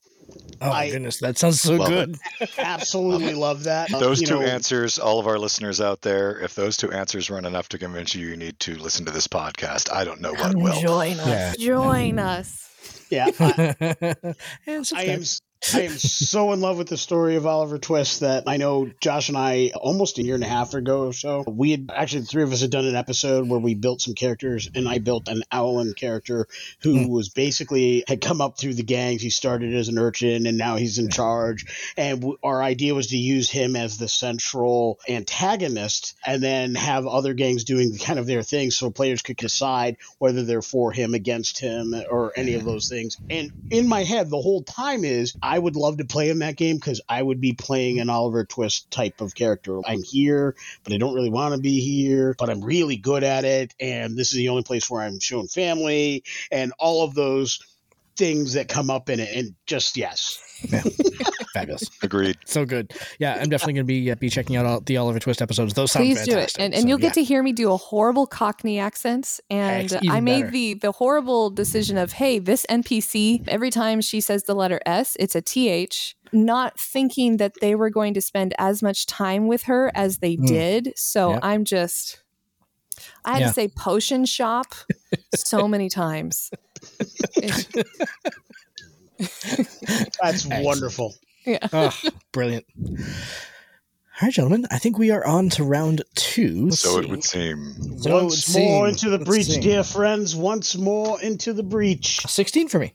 [0.61, 2.17] Oh my I- goodness, that sounds so good.
[2.57, 3.89] Absolutely love that.
[3.91, 7.29] Those you two know, answers, all of our listeners out there, if those two answers
[7.29, 9.91] weren't enough to convince you, you need to listen to this podcast.
[9.91, 10.79] I don't know what Come will.
[10.81, 11.27] join us.
[11.27, 11.53] Yeah.
[11.57, 12.63] Join us.
[13.09, 13.75] Yeah, I,
[14.67, 15.23] and I am.
[15.73, 19.29] I am so in love with the story of Oliver Twist that I know Josh
[19.29, 22.27] and I almost a year and a half ago or so we had actually the
[22.27, 25.27] three of us had done an episode where we built some characters and I built
[25.27, 26.47] an Owlin character
[26.81, 27.07] who Hmm.
[27.09, 29.21] was basically had come up through the gangs.
[29.21, 31.65] He started as an urchin and now he's in charge.
[31.97, 37.05] And w- our idea was to use him as the central antagonist and then have
[37.07, 41.13] other gangs doing kind of their thing so players could decide whether they're for him,
[41.13, 43.17] against him, or any of those things.
[43.29, 46.57] And in my head, the whole time is I would love to play in that
[46.57, 49.79] game because I would be playing an Oliver Twist type of character.
[49.87, 53.45] I'm here, but I don't really want to be here, but I'm really good at
[53.45, 53.73] it.
[53.79, 57.59] And this is the only place where I'm showing family and all of those
[58.17, 60.39] things that come up in it, and just yes.
[60.69, 60.81] Yeah.
[61.53, 61.83] Fabulous.
[62.01, 62.35] Agreed.
[62.45, 62.91] So good.
[63.19, 65.73] Yeah, I'm definitely going to be uh, be checking out all the Oliver Twist episodes.
[65.75, 66.33] Those sound Please fantastic.
[66.57, 67.07] do it, and, and So, you'll yeah.
[67.07, 69.39] get to hear me do a horrible Cockney accent.
[69.51, 70.51] And Heck, I made better.
[70.51, 75.15] the the horrible decision of, hey, this NPC every time she says the letter S,
[75.19, 76.15] it's a th.
[76.33, 80.35] Not thinking that they were going to spend as much time with her as they
[80.37, 80.47] Mm.
[80.47, 80.93] did.
[80.97, 81.39] So Yep.
[81.43, 82.23] I'm just.
[83.23, 83.47] I had Yeah.
[83.49, 84.73] to say potion shop
[85.35, 86.49] so many times.
[87.35, 87.67] It's-
[90.21, 91.15] That's wonderful.
[91.45, 91.59] yeah.
[91.73, 91.97] Oh,
[92.31, 92.65] brilliant.
[92.77, 92.95] All
[94.21, 94.65] right, gentlemen.
[94.71, 96.65] I think we are on to round two.
[96.65, 97.73] Let's so it would seem.
[97.99, 98.93] So it would Once more seem.
[98.93, 99.61] into the Let's breach, see.
[99.61, 100.35] dear friends.
[100.35, 102.21] Once more into the breach.
[102.27, 102.93] 16 for me.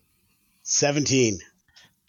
[0.64, 1.38] 17.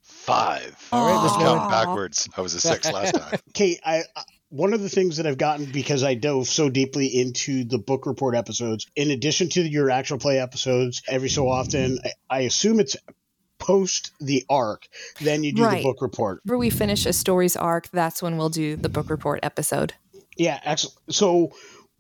[0.04, 0.88] Five.
[0.92, 2.30] All right, this Just one- counting backwards.
[2.38, 3.40] I was a six last time.
[3.54, 7.08] Kate, I, I one of the things that I've gotten because I dove so deeply
[7.08, 11.98] into the book report episodes, in addition to your actual play episodes, every so often,
[12.06, 12.96] I, I assume it's
[13.58, 14.88] post the arc,
[15.22, 15.78] then you do Right.
[15.78, 16.42] the book report.
[16.44, 19.94] Whenever we finish a story's arc, that's when we'll do the book report episode.
[20.38, 20.98] Yeah, excellent.
[21.10, 21.54] So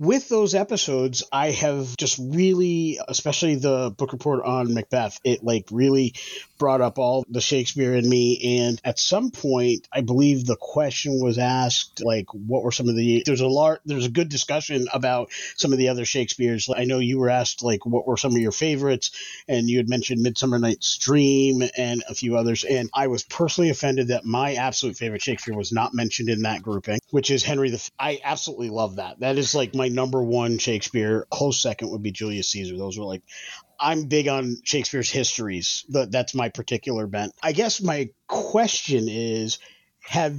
[0.03, 5.67] with those episodes, I have just really, especially the book report on Macbeth, it like
[5.71, 6.13] really
[6.57, 8.61] brought up all the Shakespeare in me.
[8.65, 12.95] And at some point, I believe the question was asked, like, what were some of
[12.95, 13.23] the?
[13.25, 13.79] There's a lot.
[13.85, 16.69] There's a good discussion about some of the other Shakespeare's.
[16.75, 19.11] I know you were asked, like, what were some of your favorites,
[19.47, 22.65] and you had mentioned Midsummer Night's Dream and a few others.
[22.65, 26.61] And I was personally offended that my absolute favorite Shakespeare was not mentioned in that
[26.61, 27.75] grouping, which is Henry the.
[27.75, 29.21] F- I absolutely love that.
[29.21, 31.25] That is like my number one Shakespeare.
[31.29, 32.77] Close second would be Julius Caesar.
[32.77, 33.21] Those were like
[33.79, 35.85] I'm big on Shakespeare's histories.
[35.89, 37.33] That's my particular bent.
[37.41, 39.59] I guess my question is
[40.01, 40.37] have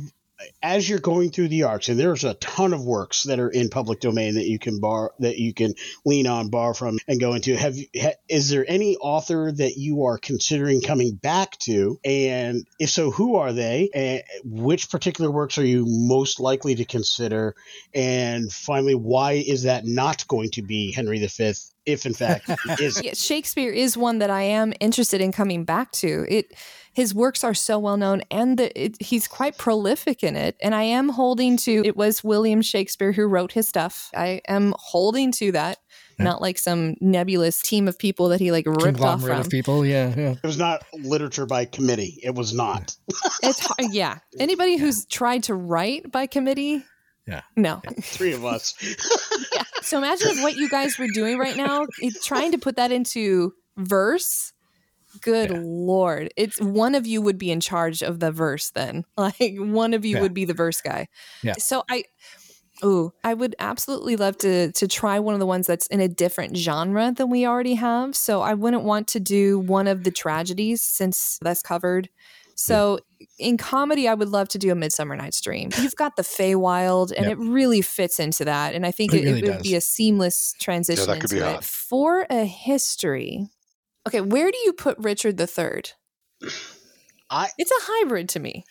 [0.63, 3.69] as you're going through the arcs and there's a ton of works that are in
[3.69, 7.35] public domain that you can bar that you can lean on borrow from and go
[7.35, 7.57] into.
[7.57, 11.99] Have you- ha, is there any author that you are considering coming back to?
[12.05, 13.91] And if so who are they?
[13.95, 17.55] And which particular works are you most likely to consider?
[17.95, 21.53] And finally why is that not going to be henry v
[21.87, 22.51] if in fact
[23.03, 26.27] Yeah, Shakespeare is one that I am interested in coming back to.
[26.29, 26.55] It
[26.95, 30.57] his works are so well known, and the, it, he's quite prolific in it.
[30.63, 34.11] And I am holding to it was William Shakespeare who wrote his stuff.
[34.17, 35.79] I am holding to that,
[36.19, 36.25] Yeah.
[36.27, 39.41] not like some nebulous team of people that he like ripped off from.
[39.41, 39.85] of people.
[39.85, 40.31] Yeah, yeah.
[40.33, 42.21] It was not literature by committee.
[42.23, 42.97] It was not.
[43.43, 44.19] It's hard, yeah.
[44.39, 46.83] Anybody who's tried to write by committee,
[47.27, 47.43] Yeah.
[47.57, 47.83] no.
[48.03, 48.75] Three of us.
[49.53, 49.65] yeah.
[49.83, 53.53] So imagine what you guys were doing right now, it, trying to put that into
[53.77, 54.53] verse.
[55.21, 55.61] Good Yeah.
[55.63, 56.33] lord.
[56.37, 59.05] It's one of you would be in charge of the verse then.
[59.17, 60.23] Like one of you Yeah.
[60.23, 61.09] would be the verse guy.
[61.43, 61.55] Yeah.
[61.59, 62.05] So I
[62.85, 66.09] Ooh, I would absolutely love to to try one of the ones that's in a
[66.09, 68.17] different genre than we already have.
[68.17, 72.09] So I wouldn't want to do one of the tragedies since that's covered.
[72.57, 72.99] So
[73.39, 75.71] in comedy, I would love to do a Midsummer Night's Dream.
[75.81, 77.33] You've got the Feywild, and Yep.
[77.33, 78.75] it really fits into that.
[78.75, 81.39] And I think It it, really it would be a seamless transition that could be
[81.39, 81.65] into it.
[81.65, 83.49] For a history,
[84.07, 85.83] okay, where do you put Richard III?
[87.31, 88.65] I It's a hybrid to me.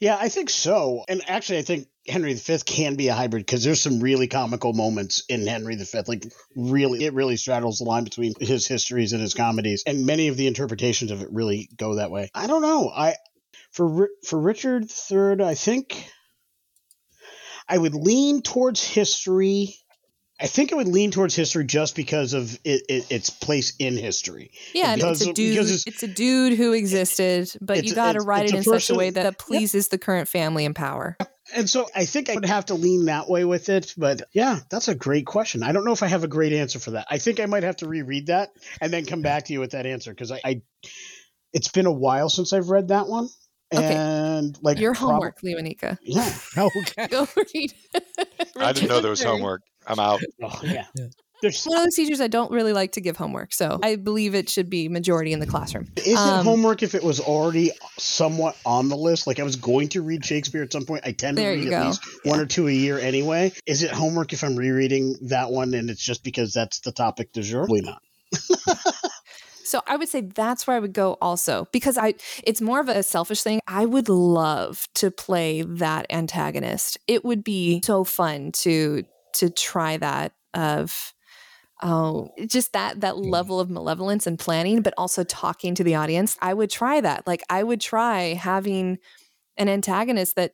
[0.00, 1.04] yeah, I think so.
[1.08, 4.72] And actually, I think Henry V can be a hybrid because there's some really comical
[4.72, 5.84] moments in Henry V.
[6.06, 6.24] Like
[6.56, 10.36] really, it really straddles the line between his histories and his comedies, and many of
[10.36, 12.30] the interpretations of it really go that way.
[12.34, 12.90] I don't know.
[12.90, 13.16] I
[13.70, 16.10] for for Richard III, I think
[17.68, 19.76] I would lean towards history.
[20.42, 23.96] I think I would lean towards history just because of it, it, its place in
[23.96, 24.50] history.
[24.74, 25.54] Yeah, and it's a dude.
[25.54, 28.58] because It's, it's- a dude who existed, but you got to write it's it a
[28.58, 31.16] in such a way that pleases the current family in power.
[31.54, 33.94] And so I think I would have to lean that way with it.
[33.98, 35.62] But yeah, that's a great question.
[35.62, 37.06] I don't know if I have a great answer for that.
[37.10, 38.50] I think I might have to reread that
[38.80, 40.62] and then come back to you with that answer because I, I,
[41.52, 43.28] it's been a while since I've read that one.
[43.74, 43.84] Okay.
[43.94, 45.98] And like Your prob- homework, Leonika.
[46.02, 46.32] Yeah.
[46.56, 47.06] Okay.
[47.10, 47.72] Go read.
[48.56, 49.62] I didn't know there was homework.
[49.86, 50.20] I'm out.
[50.42, 50.86] Oh, yeah.
[50.94, 51.06] Yeah.
[51.42, 54.34] There's, One of those teachers I don't really like to give homework, so I believe
[54.34, 55.88] it should be majority in the classroom.
[55.96, 59.26] is it Um, homework if it was already somewhat on the list?
[59.26, 61.02] Like I was going to read Shakespeare at some point.
[61.06, 61.86] I tend to read you at go.
[61.86, 63.52] least one or two a year anyway.
[63.64, 67.32] Is it homework if I'm rereading that one and it's just because that's the topic
[67.32, 67.60] du jour?
[67.66, 68.02] Probably not.
[69.62, 72.88] So I would say that's where I would go also because I it's more of
[72.88, 73.60] a selfish thing.
[73.68, 76.98] I would love to play that antagonist.
[77.06, 81.14] It would be so fun to to try that of
[81.82, 83.30] oh just that that mm.
[83.30, 86.36] level of malevolence and planning but also talking to the audience.
[86.40, 87.26] I would try that.
[87.26, 88.98] Like I would try having
[89.56, 90.52] an antagonist that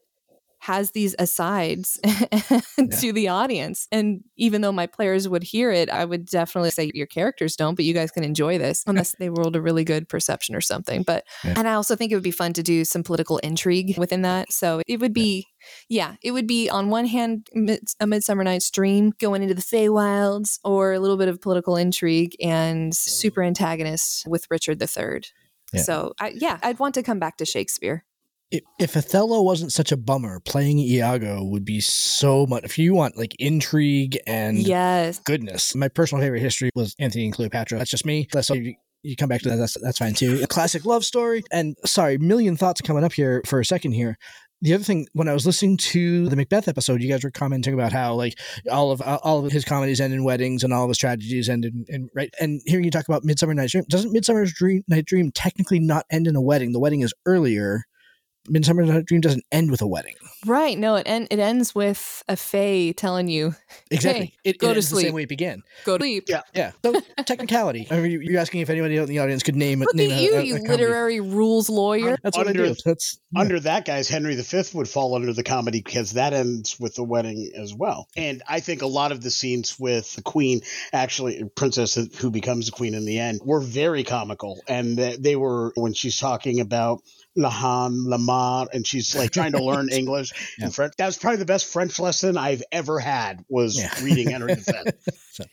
[0.67, 1.99] has these asides
[3.01, 3.87] to the audience.
[3.93, 7.77] And even though my players would hear it, I would definitely say your characters don't,
[7.77, 11.03] but you guys can enjoy this unless they rolled a really good perception or something.
[11.05, 11.55] But, Yeah.
[11.57, 14.53] and I also think it would be fun to do some political intrigue within that.
[14.53, 15.47] So it would be,
[15.89, 19.63] yeah, it would be on one hand, mid- a Midsummer Night's Dream going into the
[19.63, 25.21] Feywilds or a little bit of political intrigue and super antagonist with Richard III.
[25.73, 25.83] Yeah.
[25.83, 28.05] So I, yeah, I'd want to come back to Shakespeare.
[28.51, 32.65] If, if Othello wasn't such a bummer, playing Iago would be so much.
[32.65, 35.19] If you want like intrigue and yes.
[35.19, 37.79] goodness, my personal favorite history was Antony and Cleopatra.
[37.79, 38.29] That's just me.
[38.33, 39.57] That's you, you come back to that.
[39.57, 40.41] That's that's fine too.
[40.43, 41.43] A classic love story.
[41.51, 44.17] And sorry, million thoughts coming up here for a second here.
[44.63, 47.75] The other thing, when I was listening to the Macbeth episode, you guys were commenting
[47.75, 48.39] about how like
[48.71, 51.65] all of all of his comedies end in weddings and all of his tragedies end
[51.65, 52.33] in, in right.
[52.41, 56.07] And hearing you talk about Midsummer Night's Dream, doesn't Midsummer Dream, Night Dream technically not
[56.11, 56.73] end in a wedding?
[56.73, 57.85] The wedding is earlier.
[58.49, 60.15] Midsummer Night's Dream doesn't end with a wedding.
[60.47, 60.79] Right.
[60.79, 63.55] No, it en- it ends with a fae telling you,
[63.91, 64.35] Exactly.
[64.45, 65.15] it, go it to ends the same sleep.
[65.15, 65.63] way it began.
[65.85, 66.25] go to sleep.
[66.29, 66.43] Yeah.
[66.55, 66.73] Yeah.
[66.85, 67.87] So technicality.
[67.91, 70.23] I mean, you- you're asking if anybody in the audience could name Look name at
[70.23, 70.69] you, a- a you comedy.
[70.71, 72.17] literary rules lawyer.
[72.23, 72.75] That's what I Under- do.
[72.85, 73.41] That's yeah.
[73.41, 77.03] Under that, guys, Henry V would fall under the comedy because that ends with the
[77.05, 78.09] wedding as well.
[78.17, 80.61] And I think a lot of the scenes with the queen,
[80.93, 84.61] actually, princess who becomes the queen in the end, were very comical.
[84.69, 87.03] And they were, when she's talking about
[87.37, 90.67] Lahan, Lamar, and she's like trying to learn English Yeah.
[90.67, 90.95] and French.
[90.99, 93.93] That was probably the best French lesson I've ever had was Yeah.
[94.03, 94.73] reading Henry V.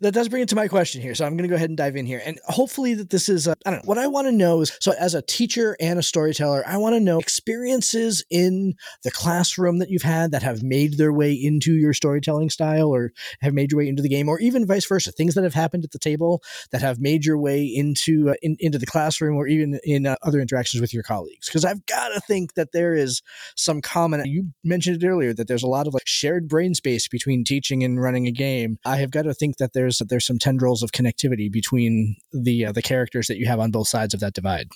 [0.00, 1.14] that does bring it to my question here.
[1.14, 2.22] So I'm going to go ahead and dive in here.
[2.24, 4.92] And hopefully that this is, I don't know, what I want to know is, so
[4.98, 9.90] as a teacher and a storyteller, I want to know experiences in the classroom that
[9.90, 13.80] you've had that have made their way into your storytelling style or have made your
[13.80, 16.42] way into the game, or even vice versa, things that have happened at the table
[16.70, 20.16] that have made your way into, uh, in, into the classroom or even in uh,
[20.22, 21.48] other interactions with your colleagues.
[21.48, 23.22] Because I've got to think that there is
[23.56, 27.08] some common, you mentioned it earlier, that there's a lot of like shared brain space
[27.08, 28.78] between teaching and running a game.
[28.84, 32.72] I have got to think that there's there's some tendrils of connectivity between the uh,
[32.72, 34.68] the characters that you have on both sides of that divide.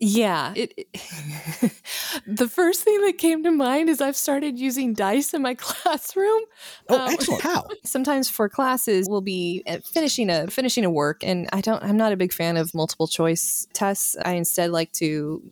[0.00, 0.52] Yeah.
[0.56, 0.88] It, it-
[2.26, 6.42] the first thing that came to mind is I've started using dice in my classroom.
[6.88, 7.42] Oh, Um, excellent!
[7.42, 7.66] How?
[7.84, 11.96] sometimes for classes we'll be uh, finishing a finishing a work and i don't i'm
[11.96, 15.42] not a big fan of multiple choice tests i instead like to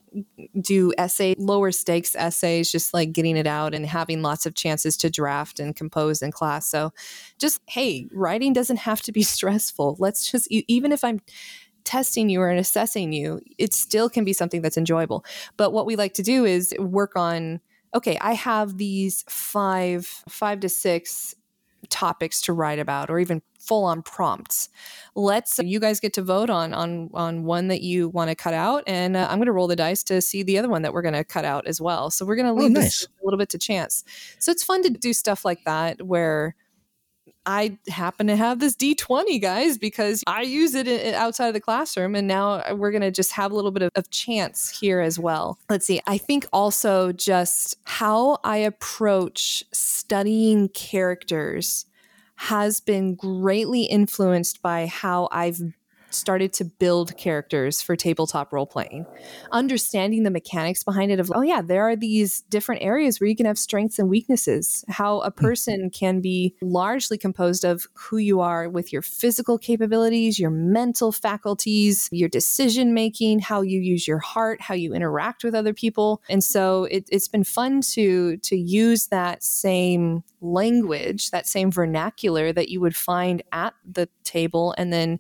[0.61, 4.97] do essay lower stakes essays just like getting it out and having lots of chances
[4.99, 6.93] to draft and compose in class so
[7.39, 11.21] just hey writing doesn't have to be stressful let's just even if i'm
[11.87, 15.25] testing you or assessing you it still can be something that's enjoyable.
[15.57, 17.61] But what we like to do is work on
[17.95, 21.35] okay i have these five five to six
[21.89, 24.69] topics to write about or even full on prompts.
[25.15, 28.55] Let's you guys get to vote on on on one that you want to cut
[28.55, 30.93] out and uh, i'm going to roll the dice to see the other one that
[30.93, 32.11] we're going to cut out as well.
[32.11, 33.01] So we're going to Oh, leave nice.
[33.03, 34.03] this a little bit to chance.
[34.41, 36.57] So it's fun to do stuff like that where
[37.47, 41.61] I happen to have this D20, guys, because I use it i- outside of the
[41.61, 42.15] classroom.
[42.15, 45.01] And now uh, we're going to just have a little bit of, of chance here
[45.01, 45.59] as well.
[45.71, 46.01] Let's see.
[46.07, 51.87] I think also just how I approach studying characters
[52.37, 55.61] has been greatly influenced by how I've
[56.17, 59.07] started to build characters for tabletop role playing
[59.53, 63.37] understanding the mechanics behind it of oh yeah there are these different areas where you
[63.37, 65.45] can have strengths and weaknesses how a hmm.
[65.45, 71.13] person can be largely composed of who you are with your physical capabilities your mental
[71.13, 76.23] faculties your decision making how you use your heart how you interact with other people.
[76.29, 82.53] And so it, it's been fun to to use that same language that same vernacular
[82.53, 85.19] that you would find at the table and then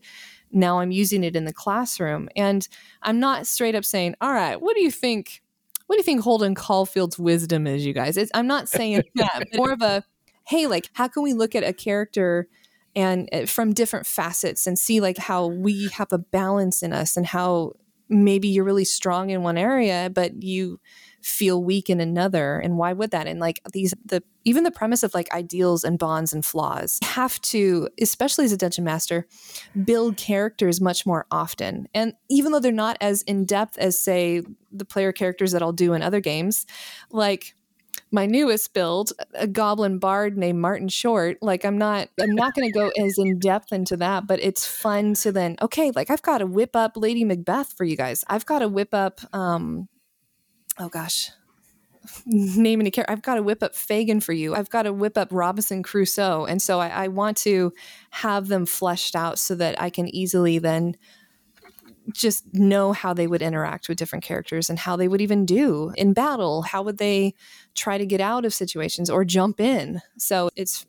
[0.57, 2.29] now I'm using it in the classroom.
[2.35, 2.67] And
[3.03, 5.43] I'm not straight up saying, all right, what do you think?
[5.87, 8.17] What do you think Holden Caulfield's wisdom is, you guys?
[8.17, 10.03] It's, I'm not saying that, more of a,
[10.49, 12.49] hey, like, how can we look at a character
[12.97, 17.17] and uh, from different facets and see like how we have a balance in us
[17.17, 17.75] and how
[18.09, 20.81] maybe you're really strong in one area, but you
[21.27, 23.27] feel weak in another and why would that?
[23.27, 27.41] And like these the even the premise of like ideals and bonds and flaws have
[27.43, 29.27] to especially as a dungeon master
[29.85, 31.89] build characters much more often.
[31.93, 35.73] And even though they're not as in depth as say the player characters that I'll
[35.73, 36.65] do in other games
[37.11, 37.57] like
[38.13, 42.71] my newest build a goblin bard named Martin Short like I'm not I'm not going
[42.71, 46.23] to go as in depth into that but it's fun to then okay like I've
[46.23, 48.25] got to whip up Lady Macbeth for you guys.
[48.29, 49.89] I've got to whip up um
[50.79, 51.31] oh gosh
[52.25, 55.19] naming a character i've got to whip up fagin for you i've got to whip
[55.19, 57.73] up robinson crusoe and so I, I want to
[58.11, 60.97] have them fleshed out so that i can easily then
[62.13, 65.93] just know how they would interact with different characters and how they would even do
[65.97, 66.63] in battle.
[66.63, 67.35] How would they
[67.75, 70.01] try to get out of situations or jump in?
[70.19, 70.87] So it's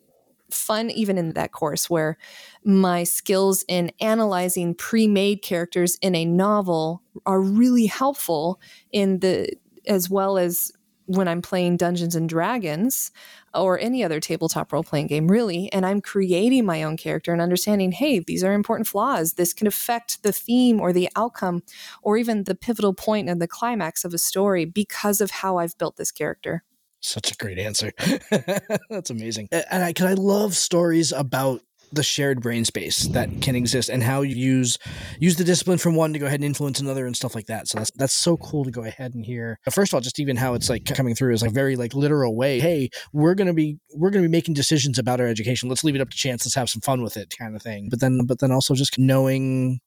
[0.50, 2.18] fun even in that course where
[2.64, 8.60] my skills in analyzing pre-made characters in a novel are really helpful
[8.92, 9.50] in the
[9.88, 10.72] as well as
[11.08, 13.12] when I'm playing Dungeons and Dragons
[13.54, 17.42] or any other tabletop role playing game, really, and I'm creating my own character and
[17.42, 19.34] understanding, hey, these are important flaws.
[19.34, 21.64] This can affect the theme or the outcome
[22.02, 25.78] or even the pivotal point and the climax of a story because of how I've
[25.78, 26.64] built this character.
[27.00, 27.94] Such a great answer.
[28.90, 29.48] That's amazing.
[29.52, 31.62] And I, cause I love stories about
[31.92, 34.78] the shared brain space that can exist and how you use
[35.20, 37.68] use the discipline from one to go ahead and influence another and stuff like that.
[37.68, 39.60] So that's that's so cool to go ahead and hear.
[39.72, 42.36] First of all, just even how it's like coming through is like very like literal
[42.36, 42.60] way.
[42.60, 45.70] Hey, we're gonna be we're gonna be making decisions about our education.
[45.70, 46.46] Let's leave it up to chance.
[46.46, 47.88] Let's have some fun with it, kind of thing.
[47.90, 49.80] But then but then also just knowing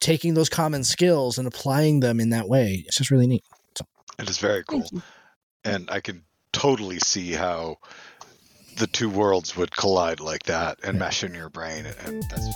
[0.00, 2.84] taking those common skills and applying them in that way.
[2.86, 3.44] It's just really neat.
[3.76, 3.84] So.
[4.18, 4.86] It is very cool
[5.64, 7.76] and I can totally see how
[8.78, 11.84] the two worlds would collide like that and mesh in your brain.
[12.04, 12.48] And that's...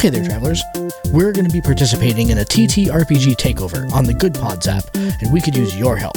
[0.00, 0.62] Hey there, travelers.
[1.06, 5.32] We're going to be participating in a TTRPG takeover on the Good Pods app, and
[5.32, 6.16] we could use your help.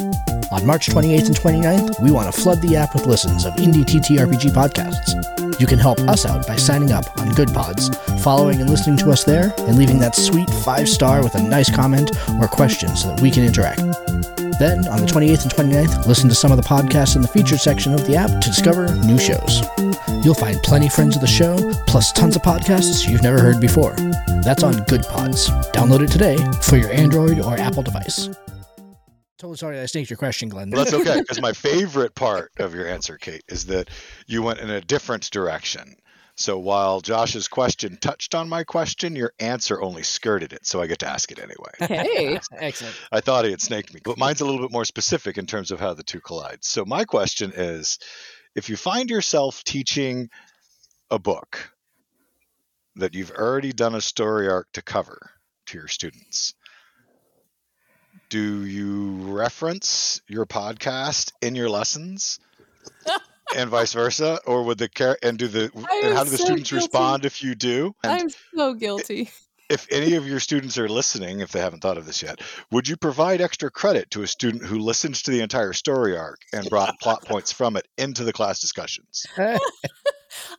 [0.51, 3.83] On March 28th and 29th, we want to flood the app with listens of indie
[3.83, 5.59] TTRPG podcasts.
[5.59, 7.89] You can help us out by signing up on Good Pods,
[8.23, 11.73] following and listening to us there, and leaving that sweet five star with a nice
[11.73, 14.38] comment or question so that we can interact.
[14.59, 17.61] Then, on the 28th and 29th, listen to some of the podcasts in the featured
[17.61, 19.61] section of the app to discover new shows.
[20.23, 21.55] You'll find plenty friends of the show,
[21.87, 23.95] plus tons of podcasts you've never heard before.
[24.43, 25.49] That's on Good Pods.
[25.71, 28.29] Download it today for your Android or Apple device.
[29.37, 30.69] Totally sorry I snaked your question, Glenn.
[30.69, 33.89] Well, that's okay, because my favorite part of your answer, Kate, is that
[34.27, 35.95] you went in a different direction.
[36.39, 40.65] So while Josh's question touched on my question, your answer only skirted it.
[40.65, 41.71] So I get to ask it anyway.
[41.99, 42.95] Hey, excellent.
[43.11, 45.71] I thought he had snaked me, but mine's a little bit more specific in terms
[45.71, 46.63] of how the two collide.
[46.63, 47.99] So my question is
[48.55, 50.29] if you find yourself teaching
[51.11, 51.73] a book
[52.95, 55.31] that you've already done a story arc to cover
[55.65, 56.53] to your students,
[58.29, 62.39] do you reference your podcast in your lessons?
[63.55, 66.45] and vice versa, or would the care and do the and how do the so
[66.45, 66.75] students guilty.
[66.75, 67.95] respond if you do?
[68.03, 69.29] And I'm so guilty.
[69.69, 72.41] if any of your students are listening, if they haven't thought of this yet,
[72.71, 76.39] would you provide extra credit to a student who listens to the entire story arc
[76.53, 79.25] and brought plot points from it into the class discussions?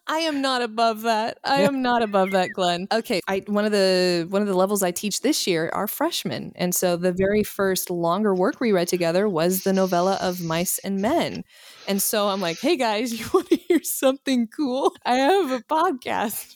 [0.06, 1.38] I am not above that.
[1.44, 2.86] I am not above that, Glenn.
[2.92, 6.52] Okay, I one of the one of the levels I teach this year are freshmen,
[6.56, 10.78] and so the very first longer work we read together was the novella of Mice
[10.78, 11.44] and Men,
[11.88, 14.94] and so I'm like, hey guys, you want to hear something cool?
[15.04, 16.54] I have a podcast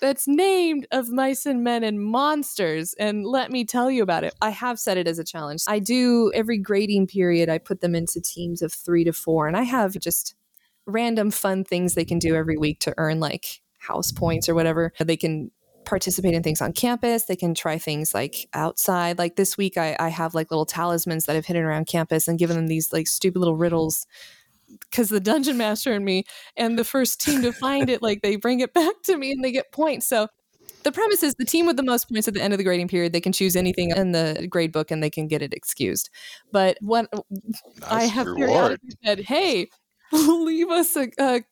[0.00, 4.34] that's named of mice and men and monsters and let me tell you about it
[4.40, 7.94] i have set it as a challenge i do every grading period i put them
[7.94, 10.34] into teams of three to four and i have just
[10.86, 14.92] random fun things they can do every week to earn like house points or whatever.
[14.98, 15.50] They can
[15.84, 17.24] participate in things on campus.
[17.24, 19.18] They can try things like outside.
[19.18, 22.38] Like this week i, I have like little talismans that i've hidden around campus and
[22.38, 24.06] given them these like stupid little riddles
[24.90, 26.24] because the dungeon master and me
[26.56, 29.44] and the first team to find it like they bring it back to me and
[29.44, 30.06] they get points.
[30.06, 30.28] So
[30.82, 32.88] the premise is the team with the most points at the end of the grading
[32.88, 36.10] period they can choose anything in the grade book and they can get it excused.
[36.52, 37.08] But what
[37.88, 38.28] i have
[39.04, 39.68] said hey
[40.12, 41.42] leave us a, a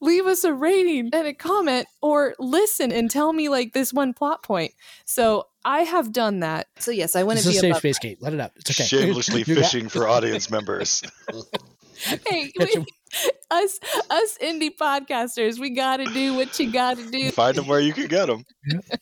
[0.00, 4.12] leave us a rating and a comment or listen and tell me like this one
[4.12, 4.72] plot point
[5.04, 8.22] so i have done that so yes i wouldn't be a safe above space, Kate.
[8.22, 8.52] Let it out.
[8.56, 8.84] It's okay.
[8.86, 11.02] Shamelessly fishing for audience members.
[12.26, 12.86] hey Catch we, 'em.
[13.50, 13.78] us
[14.10, 18.06] us indie podcasters we gotta do what you gotta do Find them where you can
[18.06, 18.44] get them.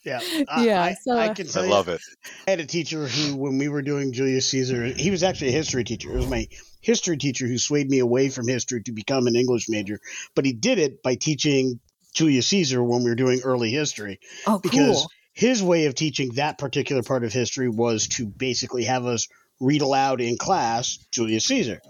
[0.05, 2.00] Yeah, I, Yeah, I, so, I can I love you, it.
[2.46, 5.53] I had a teacher who, when we were doing Julius Caesar, he was actually a
[5.53, 6.11] history teacher.
[6.12, 6.46] It was my
[6.83, 9.99] history teacher who swayed me away from history to become an English major.
[10.35, 11.80] But he did it by teaching
[12.14, 14.20] Julius Caesar when we were doing early history.
[14.47, 18.85] oh because cool his way of teaching that particular part of history was to basically
[18.85, 19.28] have us
[19.61, 21.80] read aloud in class Julius Caesar.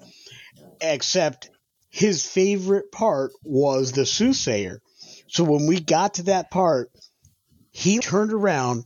[0.80, 1.50] Except
[1.90, 4.80] his favorite part was the soothsayer.
[5.28, 6.90] So when we got to that part,
[7.70, 8.84] he turned around,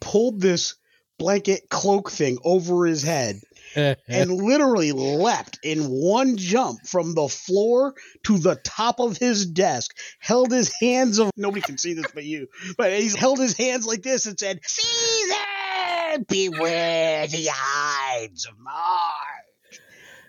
[0.00, 0.74] pulled this
[1.18, 3.40] blanket cloak thing over his head,
[4.08, 7.94] and literally leapt in one jump from the floor
[8.24, 12.24] to the top of his desk, held his hands of nobody can see this but
[12.24, 18.58] you, but he's held his hands like this and said, Caesar, beware the Ides of
[18.58, 19.80] March.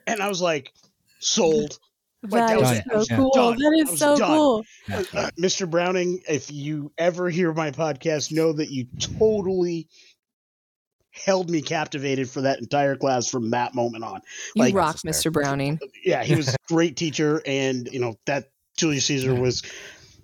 [0.08, 0.72] And I was like,
[1.20, 1.78] sold.
[2.24, 3.10] Like, That that is was it.
[3.10, 3.32] so cool.
[3.34, 3.58] done.
[3.58, 4.38] That I is was so done.
[4.38, 4.66] cool.
[4.90, 5.70] Uh, Mr.
[5.70, 8.86] Browning, if you ever hear my podcast, know that you
[9.20, 9.88] totally
[11.14, 14.22] held me captivated for that entire class from that moment on.
[14.56, 15.32] You Like- rock, Mr.
[15.32, 15.80] Browning.
[16.04, 19.62] Yeah, he was a great teacher, and you know that Julius Caesar was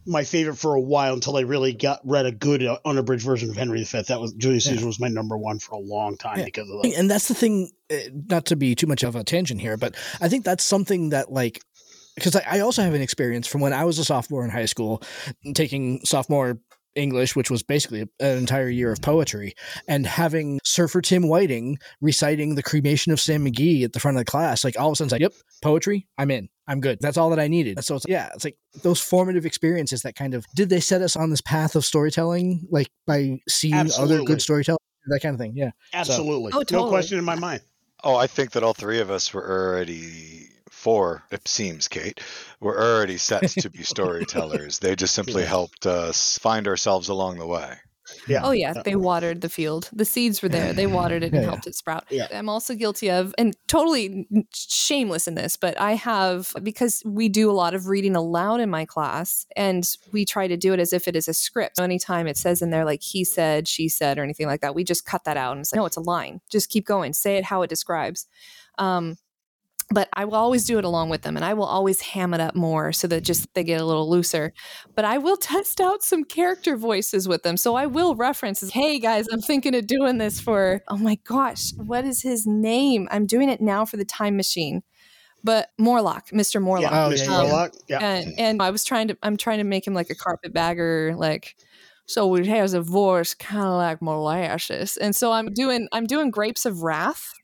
[0.06, 3.50] my favorite for a while until I really got read a good uh, unabridged version
[3.52, 4.02] of Henry V.
[4.08, 4.74] That was Julius Yeah.
[4.74, 6.46] Caesar was my number one for a long time Yeah.
[6.46, 6.96] because of that.
[6.98, 7.96] And that's the thing, uh,
[8.30, 11.32] not to be too much of a tangent here, but I think that's something that,
[11.32, 11.62] like,
[12.16, 14.66] because I, I also have an experience from when I was a sophomore in high
[14.66, 15.04] school,
[15.54, 16.60] taking sophomore
[16.96, 19.54] English, which was basically an entire year of poetry,
[19.88, 24.22] and having Surfer Tim Whiting reciting the cremation of Sam McGee at the front of
[24.26, 24.64] the class.
[24.64, 26.50] Like, all of a sudden, it's like, yep, poetry, I'm in.
[26.68, 27.00] I'm good.
[27.02, 27.84] That's all that I needed.
[27.84, 31.16] So it's yeah, it's like those formative experiences that kind of did they set us
[31.16, 34.78] on this path of storytelling, like by seeing other good storytelling,
[35.08, 35.54] that kind of thing.
[35.56, 35.72] Yeah.
[35.94, 37.62] Absolutely, Oh, no question in my mind.
[38.04, 40.48] Oh, I think that all three of us were already
[40.80, 41.24] four.
[41.32, 42.20] It seems, Kate,
[42.60, 44.80] were already set to be storytellers.
[44.80, 45.50] They just simply Yeah.
[45.50, 47.76] helped us find ourselves along the way.
[48.28, 48.42] Yeah.
[48.44, 49.88] Oh yeah, they watered the field.
[49.94, 50.74] The seeds were there.
[50.74, 51.50] They watered it and yeah.
[51.50, 52.06] helped it sprout.
[52.10, 52.26] Yeah.
[52.34, 57.52] I'm also guilty of, and totally shameless in this, but I have because we do
[57.52, 60.92] a lot of reading aloud in my class, and we try to do it as
[60.92, 61.78] if it is a script.
[61.78, 64.74] So anytime it says in there like he said, she said, or anything like that,
[64.74, 66.42] we just cut that out and say, no, it's a line.
[66.50, 67.14] Just keep going.
[67.14, 68.26] Say it how it describes.
[68.80, 69.18] Um,
[69.92, 72.40] but I will always do it along with them and I will always ham it
[72.40, 74.54] up more so that just they get a little looser.
[74.96, 77.58] But I will test out some character voices with them.
[77.58, 81.74] So I will reference, hey guys, I'm thinking of doing this for, oh my gosh,
[81.76, 83.08] what is his name?
[83.12, 84.84] I'm doing it now for the time machine.
[85.44, 86.62] But Morlock, Mr.
[86.62, 86.92] Morlock.
[86.92, 87.18] Yeah, Oh, Mr.
[87.18, 87.42] yeah, yeah.
[87.42, 87.74] Morlock.
[87.88, 88.00] Yeah.
[88.00, 88.32] And, hmm.
[88.38, 91.56] and I was trying to, I'm trying to make him like a carpetbagger, like,
[92.06, 94.98] so it has a voice kind of like molasses.
[94.98, 97.39] And so I'm doing, I'm doing Grapes of Wrath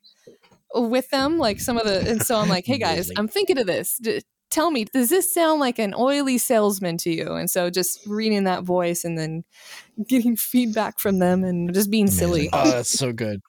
[0.76, 3.68] with them, like some of the, and so I'm like, hey guys, I'm thinking of
[3.68, 3.98] this.
[4.02, 4.22] D-
[4.52, 7.34] tell me, does this sound like an oily salesman to you?
[7.34, 9.44] And so just reading that voice and then
[10.08, 12.50] getting feedback from them and just being silly.
[12.54, 13.42] Oh, that's so good.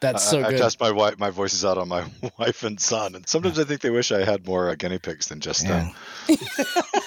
[0.00, 0.54] That's so I good.
[0.54, 2.04] I test my wife, my voices out on my
[2.38, 5.26] wife and son, and sometimes I think they wish I had more uh, guinea pigs
[5.28, 5.90] than just them.
[6.26, 6.36] Yeah.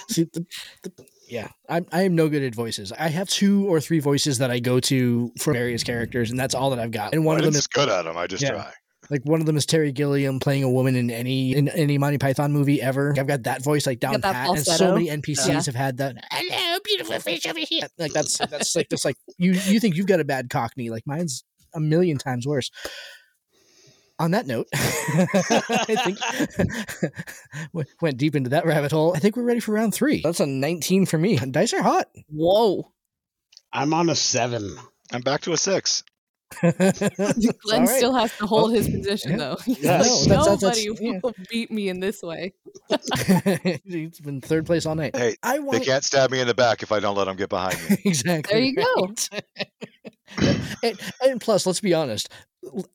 [0.09, 0.45] See, the,
[0.83, 0.91] the,
[1.27, 2.91] yeah, I'm I am no good at voices.
[2.91, 6.53] I have two or three voices that I go to for various characters, and that's
[6.53, 7.13] all that I've got.
[7.15, 8.15] And one I'm of them is good at them.
[8.15, 8.51] I just Yeah.
[8.51, 8.71] try.
[9.13, 12.17] Like one of them is Terry Gilliam playing a woman in any in any Monty
[12.17, 13.13] Python movie ever.
[13.15, 15.61] I've got that voice like down pat, and so many NPCs Yeah.
[15.61, 16.15] have had that.
[16.31, 17.87] Hello, beautiful fish over here.
[17.99, 21.03] Like that's that's like just like you you think you've got a bad Cockney, like
[21.05, 21.43] mine's
[21.75, 22.71] a million times worse.
[24.19, 27.13] On that note, I think
[28.01, 29.15] went deep into that rabbit hole.
[29.15, 30.21] I think we're ready for round three.
[30.23, 31.37] That's a 19 for me.
[31.37, 32.07] Dice are hot.
[32.29, 32.91] Whoa.
[33.71, 34.75] I'm on a seven.
[35.11, 36.03] I'm back to a six.
[36.61, 37.89] Glenn All right.
[37.89, 39.37] still has to hold Oh, his position yeah.
[39.37, 39.57] though.
[39.65, 41.19] Yeah, no, that's- that's- Nobody that's- yeah.
[41.23, 42.53] will beat me in this way.
[43.85, 45.15] He's been third place all night.
[45.15, 45.79] Hey, I want...
[45.79, 47.97] they can't stab me in the back if I don't let them get behind me.
[48.05, 48.53] exactly.
[48.53, 49.07] There you go.
[49.07, 50.53] go.
[50.83, 52.29] and, and plus, let's be honest.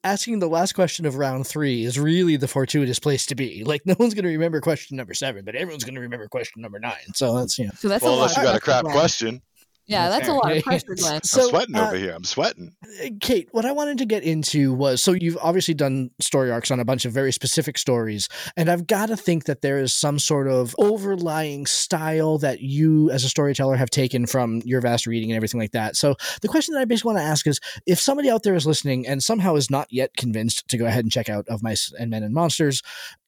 [0.03, 3.63] Asking the last question of round three is really the fortuitous place to be.
[3.63, 6.61] Like, no one's going to remember question number seven, but everyone's going to remember question
[6.61, 7.13] number nine.
[7.13, 7.71] So that's you know.
[7.77, 8.21] So that's well, a lot.
[8.23, 9.41] unless you got a crap question.
[9.89, 11.13] Yeah, that's a lot of pressure, Glenn.
[11.15, 12.13] I'm So, sweating uh, over here.
[12.15, 12.75] I'm sweating.
[13.19, 16.79] Kate, what I wanted to get into was so you've obviously done story arcs on
[16.79, 20.19] a bunch of very specific stories, and I've got to think that there is some
[20.19, 25.31] sort of overlying style that you, as a storyteller, have taken from your vast reading
[25.31, 25.95] and everything like that.
[25.95, 28.67] So the question that I basically want to ask is if somebody out there is
[28.67, 31.91] listening and somehow is not yet convinced to go ahead and check out Of Mice
[31.99, 32.83] and Men and Monsters,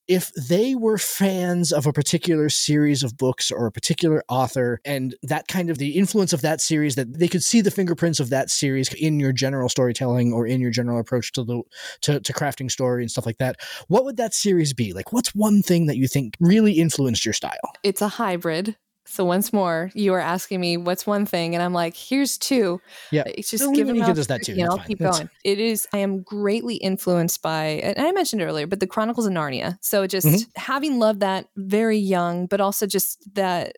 [0.07, 5.15] if they were fans of a particular series of books or a particular author and
[5.23, 8.29] that kind of the influence of that series that they could see the fingerprints of
[8.29, 11.61] that series in your general storytelling or in your general approach to the
[12.01, 13.55] to, to crafting story and stuff like that
[13.87, 17.33] what would that series be like what's one thing that you think really influenced your
[17.33, 17.51] style
[17.83, 18.75] It's a hybrid.
[19.11, 22.79] So once more, you are asking me what's one thing, and I'm like, here's two.
[23.11, 23.23] Yeah.
[23.25, 24.53] it's just No, we out can just that too.
[24.53, 25.29] You know, I'll keep That's- going.
[25.43, 25.85] It is.
[25.93, 29.77] I am greatly influenced by, and I mentioned earlier, but the Chronicles of Narnia.
[29.81, 30.47] So just Mhm.
[30.55, 33.75] having loved that very young, but also just that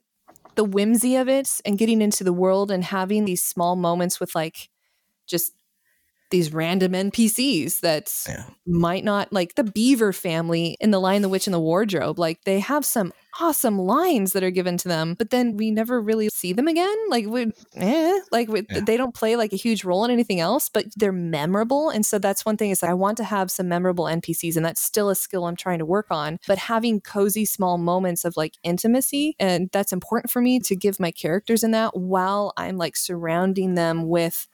[0.54, 4.36] the whimsy of it and getting into the world and having these small moments with
[4.36, 4.70] like
[5.26, 5.54] just
[6.34, 8.46] these random NPCs that Yeah.
[8.66, 12.18] might not like the Beaver family in The Lion, the Witch, and the Wardrobe.
[12.18, 16.02] Like they have some awesome lines that are given to them, but then we never
[16.02, 16.96] really see them again.
[17.10, 18.80] Like we, eh, like we, Yeah.
[18.82, 21.90] they don't play like a huge role in anything else, but they're memorable.
[21.90, 24.66] And so that's one thing is that I want to have some memorable NPCs, and
[24.66, 26.40] that's still a skill I'm trying to work on.
[26.48, 31.00] But having cozy small moments of like intimacy, and that's important for me to give
[31.00, 34.48] my characters in that while I'm like surrounding them with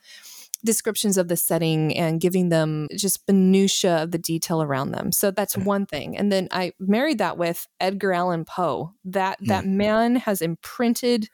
[0.64, 5.12] descriptions of the setting and giving them just minutia of the detail around them.
[5.12, 6.16] So that's one thing.
[6.16, 8.94] And then I married that with Edgar Allan Poe.
[9.04, 9.72] That that mm.
[9.72, 11.28] man has imprinted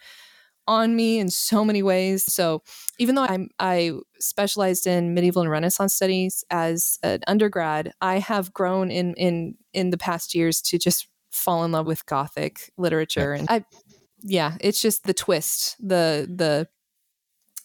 [0.69, 2.25] on me in so many ways.
[2.25, 2.63] So
[2.99, 8.53] even though I'm I specialized in medieval and Renaissance studies as an undergrad, I have
[8.53, 13.33] grown in in in the past years to just fall in love with Gothic literature,
[13.33, 13.65] and I
[14.23, 16.69] yeah, it's just the twist, the the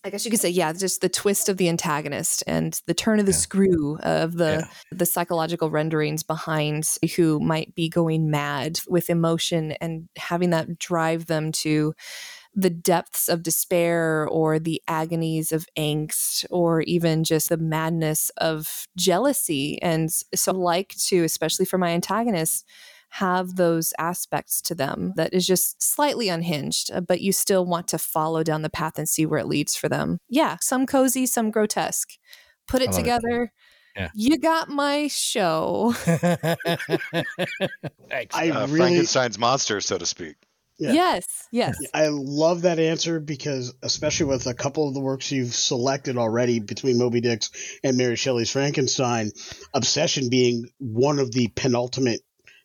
[0.04, 3.20] I guess you could say, yeah, just the twist of the antagonist and the turn
[3.20, 3.38] of the yeah.
[3.38, 4.68] screw of the yeah.
[4.92, 11.28] the psychological renderings behind who might be going mad with emotion and having that drive
[11.28, 11.94] them to
[12.54, 18.88] the depths of despair or the agonies of angst or even just the madness of
[18.98, 19.82] jealousy.
[19.82, 22.66] And so I like to, especially for my antagonists,
[23.16, 27.88] have those aspects to them that is just slightly unhinged, uh, but you still want
[27.90, 30.18] to follow down the path and see where it leads for them.
[30.30, 32.12] Yeah, some cozy, some grotesque.
[32.68, 33.44] Put it together.
[33.44, 33.52] It.
[33.98, 34.10] Yeah.
[34.16, 35.94] You got my show.
[36.00, 36.56] Thanks.
[38.34, 40.38] I uh, really, Frankenstein's monster, so to speak.
[40.80, 40.94] Yeah.
[40.94, 41.78] Yes, yes.
[41.94, 46.60] I love that answer because, especially with a couple of the works you've selected already
[46.60, 47.52] between Moby Dick's
[47.84, 49.32] and Mary Shelley's Frankenstein,
[49.74, 52.22] obsession being one of the penultimate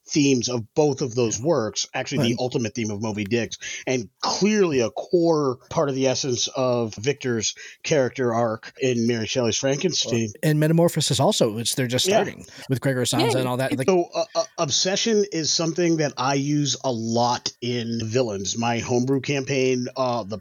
[0.08, 2.28] themes of both of those works, actually right.
[2.28, 6.94] the ultimate theme of Moby Dick's, and clearly a core part of the essence of
[6.94, 10.28] Victor's character arc in Mary Shelley's Frankenstein.
[10.42, 12.64] And Metamorphosis also, which they're just starting yeah.
[12.68, 13.38] with Gregor Samsa yeah.
[13.38, 13.76] and all that.
[13.76, 18.56] Like, so uh, uh, obsession is something that I use a lot in villains.
[18.58, 20.40] My homebrew campaign, uh, the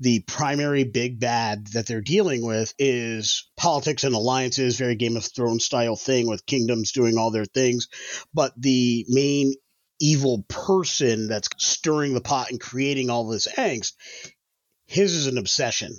[0.00, 5.24] the primary big bad that they're dealing with is politics and alliances, very Game of
[5.24, 7.88] Thrones style thing with kingdoms doing all their things.
[8.34, 9.54] But the main
[9.98, 13.94] evil person that's stirring the pot and creating all this angst,
[14.86, 15.92] his is an obsession.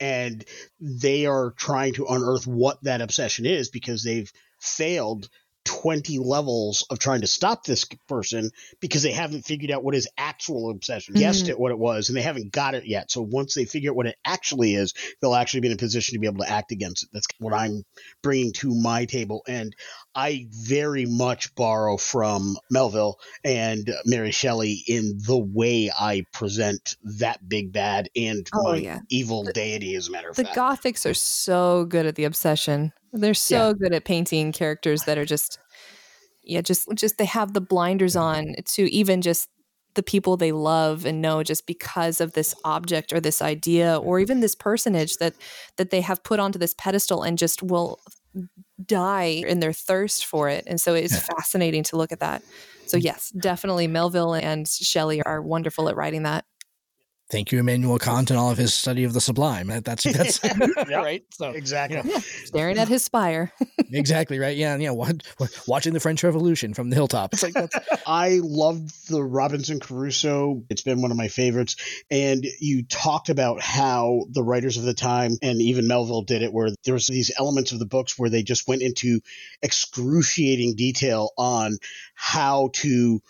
[0.00, 0.44] And
[0.80, 4.30] they are trying to unearth what that obsession is because they've
[4.60, 5.28] failed
[5.64, 8.50] 20 levels of trying to stop this person
[8.80, 11.22] because they haven't figured out what his actual obsession mm-hmm.
[11.22, 13.10] guessed at what it was and they haven't got it yet.
[13.10, 16.14] So once they figure out what it actually is they'll actually be in a position
[16.14, 17.10] to be able to act against it.
[17.12, 17.84] That's what i'm
[18.22, 19.42] bringing to my table.
[19.46, 19.74] And
[20.14, 27.46] i very much borrow from melville and mary shelley in the way i present that
[27.48, 28.98] big bad and oh, my yeah.
[29.08, 30.54] evil the, deity as a matter of the fact.
[30.54, 33.72] The gothics are so good at the obsession they're so yeah.
[33.74, 35.58] good at painting characters that are just
[36.42, 39.48] yeah, just just they have the blinders on to even just
[39.94, 44.18] the people they love and know just because of this object or this idea or
[44.18, 45.34] even this personage that
[45.76, 47.98] that they have put onto this pedestal and just will
[48.84, 50.64] die in their thirst for it.
[50.66, 51.20] And so it's yeah.
[51.20, 52.42] fascinating to look at that.
[52.86, 53.04] So mm.
[53.04, 56.44] yes, definitely Melville and Shelley are wonderful at writing that
[57.30, 59.68] thank you, Immanuel Kant, and all of his study of the sublime.
[59.82, 60.40] That's that's
[60.88, 61.22] right.
[61.30, 62.18] So exactly, yeah.
[62.44, 63.52] staring at his spire.
[63.92, 64.56] exactly right.
[64.56, 64.90] Yeah, yeah.
[64.90, 65.22] What,
[65.66, 67.32] watching the French Revolution from the hilltop.
[67.32, 67.76] It's like that's.
[68.06, 70.62] I love the Robinson Crusoe.
[70.70, 71.76] It's been one of my favorites.
[72.10, 76.52] And you talked about how the writers of the time and even Melville did it,
[76.52, 79.20] where there was these elements of the books where they just went into
[79.62, 81.78] excruciating detail on
[82.14, 83.20] how to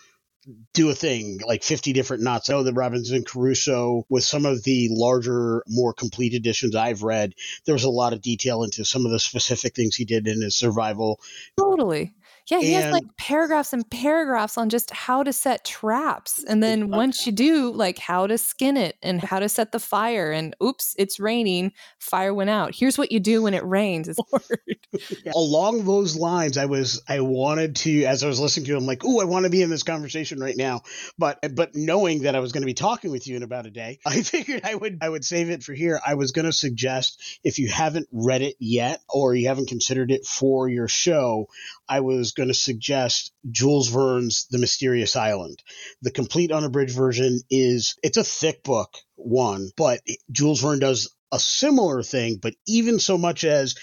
[0.72, 2.48] do a thing like 50 different knots.
[2.48, 7.34] I know that Robinson Crusoe, with some of the larger, more complete editions I've read,
[7.64, 10.42] there was a lot of detail into some of the specific things he did in
[10.42, 11.20] his survival.
[11.58, 12.14] Totally.
[12.50, 16.44] Yeah, he and, has like paragraphs and paragraphs on just how to set traps.
[16.46, 19.80] And then once you do, like how to skin it and how to set the
[19.80, 20.30] fire.
[20.30, 21.72] And oops, it's raining.
[21.98, 22.74] Fire went out.
[22.74, 24.08] Here's what you do when it rains.
[24.08, 24.20] It's
[25.24, 25.32] yeah.
[25.34, 29.04] Along those lines, I was I wanted to, as I was listening to him, like,
[29.04, 30.82] oh, I want to be in this conversation right now.
[31.18, 33.66] But eh, but knowing that I was going to be talking with you in about
[33.66, 35.98] a day, I figured I would I would save it for here.
[36.04, 40.10] I was going to suggest if you haven't read it yet or you haven't considered
[40.10, 41.48] it for your show,
[41.88, 45.62] I was going to suggest Jules Verne's The Mysterious Island.
[46.02, 51.38] The complete unabridged version is it's a thick book, one, but Jules Verne does a
[51.38, 53.74] similar thing, but even so much as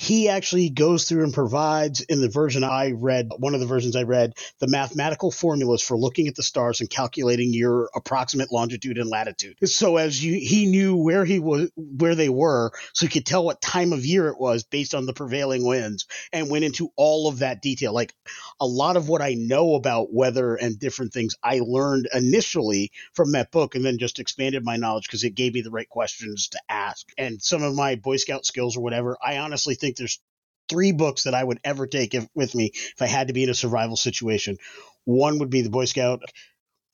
[0.00, 3.96] he actually goes through and provides in the version I read, one of the versions
[3.96, 8.96] I read, the mathematical formulas for looking at the stars and calculating your approximate longitude
[8.96, 9.58] and latitude.
[9.64, 13.44] So as you, he knew where he was, where they were, so he could tell
[13.44, 17.28] what time of year it was based on the prevailing winds and went into all
[17.28, 17.92] of that detail.
[17.92, 18.14] Like
[18.58, 23.32] a lot of what I know about weather and different things, I learned initially from
[23.32, 26.48] that book and then just expanded my knowledge because it gave me the right questions
[26.48, 27.06] to ask.
[27.18, 30.20] And some of my Boy Scout skills or whatever, I honestly think think there's
[30.68, 33.44] three books that I would ever take if, with me if I had to be
[33.44, 34.56] in a survival situation.
[35.04, 36.22] One would be the Boy Scout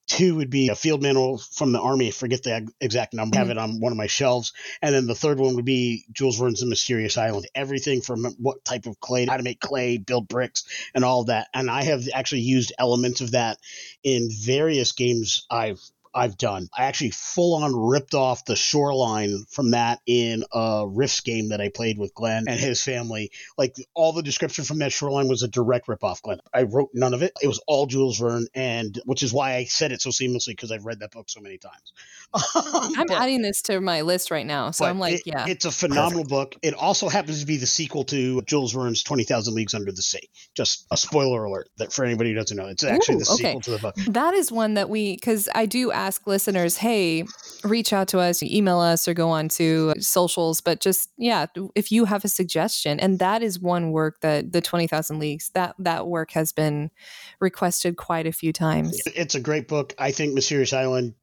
[0.07, 2.09] Two would be a field manual from the army.
[2.09, 3.37] I forget the exact number.
[3.37, 4.53] I have it on one of my shelves.
[4.81, 7.49] And then the third one would be Jules Verne's The Mysterious Island.
[7.57, 11.49] Everything from what type of clay, how to make clay, build bricks, and all that.
[11.53, 13.59] And I have actually used elements of that
[14.05, 15.81] in various games I've
[16.17, 16.69] I've done.
[16.77, 21.61] I actually full on ripped off the shoreline from that in a Rifts game that
[21.61, 23.31] I played with Glenn and his family.
[23.59, 26.41] Like all the description from that shoreline was a direct rip off Glenn.
[26.55, 27.33] I wrote none of it.
[27.43, 30.73] It was all Jules Verne, and which is why I said it so seamlessly because
[30.73, 31.93] I've read that book so many times.
[32.57, 34.71] Um, I'm But- adding this to my list right now.
[34.71, 35.47] So I'm like, it- yeah.
[35.47, 36.57] it's a phenomenal book.
[36.63, 40.03] It also happens to be the sequel to Jules Verne's Twenty Thousand Leagues Under the
[40.03, 40.29] Sea.
[40.55, 43.43] Just a spoiler alert that for anybody who doesn't know, it's actually Ooh, the okay.
[43.45, 43.95] sequel to the book.
[44.09, 47.25] That is one that we, because I do ask listeners, hey,
[47.65, 50.61] reach out to us, email us, or go on to socials.
[50.61, 54.61] But just, yeah, if you have a suggestion, and that is one work that the
[54.61, 56.91] 20,000 Leagues, that, that work has been
[57.41, 59.01] requested quite a few times.
[59.07, 59.95] It's a great book.
[59.99, 61.15] I think Mysterious Island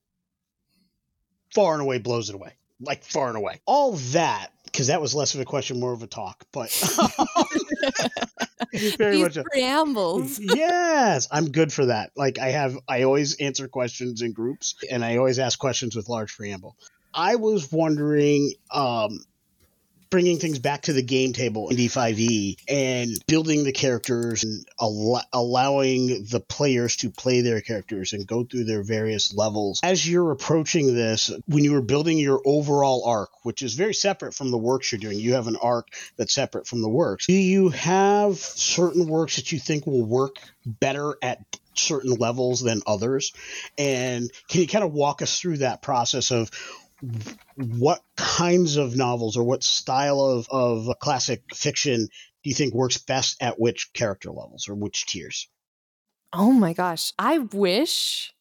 [1.53, 2.53] far and away blows it away.
[2.81, 3.61] Like far and away.
[3.65, 6.69] All that, because that was less of a question, more of a talk, but
[8.97, 9.37] very These much.
[9.37, 10.39] A, preambles.
[10.39, 12.11] yes, I'm good for that.
[12.15, 16.09] Like I have, I always answer questions in groups, and I always ask questions with
[16.09, 16.75] large preamble.
[17.13, 19.19] I was wondering, um,
[20.13, 25.23] bringing things back to the game table in D5e and building the characters and al-
[25.33, 29.79] allowing the players to play their characters and go through their various levels.
[29.81, 34.35] As you're approaching this, when you were building your overall arc, which is very separate
[34.35, 37.25] from the works you're doing, you have an arc that's separate from the works.
[37.25, 41.39] Do you have certain works that you think will work better at
[41.73, 43.33] certain levels than others?
[43.79, 46.51] And can you kind of walk us through that process of
[47.55, 52.07] what kinds of novels or what style of, of classic fiction
[52.43, 55.47] do you think works best at which character levels or which tiers?
[56.31, 57.13] Oh my gosh.
[57.19, 58.33] I wish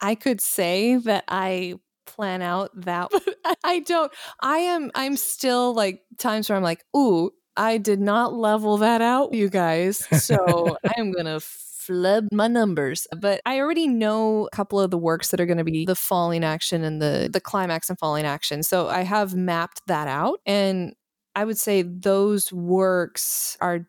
[0.00, 1.74] I could say that I
[2.06, 3.10] plan out that
[3.64, 4.12] I don't.
[4.40, 9.00] I am I'm still like times where I'm like, "Ooh, I did not level that
[9.00, 11.40] out, you guys." So, I am going to
[11.86, 13.06] flub my numbers.
[13.16, 15.94] But I already know a couple of the works that are going to be the
[15.96, 18.62] falling action and the the climax and falling action.
[18.62, 20.94] So, I have mapped that out and
[21.34, 23.86] I would say those works are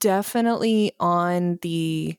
[0.00, 2.18] definitely on the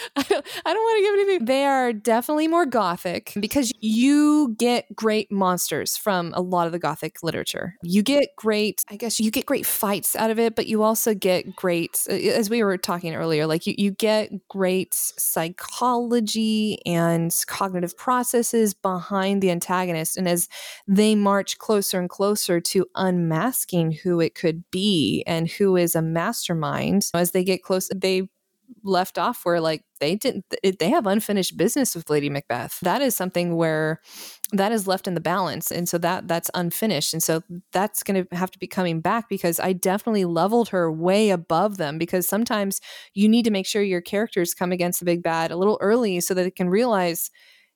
[0.16, 1.44] I don't, I don't want to give anything.
[1.46, 6.78] They are definitely more gothic because you get great monsters from a lot of the
[6.78, 7.76] gothic literature.
[7.82, 11.14] You get great, I guess you get great fights out of it, but you also
[11.14, 17.96] get great, as we were talking earlier, like you, you get great psychology and cognitive
[17.96, 20.16] processes behind the antagonist.
[20.16, 20.48] And as
[20.86, 26.02] they march closer and closer to unmasking who it could be and who is a
[26.02, 28.28] mastermind, as they get close, they
[28.82, 30.44] left off where like they didn't
[30.78, 32.78] they have unfinished business with lady macbeth.
[32.80, 34.00] That is something where
[34.52, 37.42] that is left in the balance and so that that's unfinished and so
[37.72, 41.78] that's going to have to be coming back because i definitely leveled her way above
[41.78, 42.80] them because sometimes
[43.14, 46.20] you need to make sure your characters come against the big bad a little early
[46.20, 47.30] so that they can realize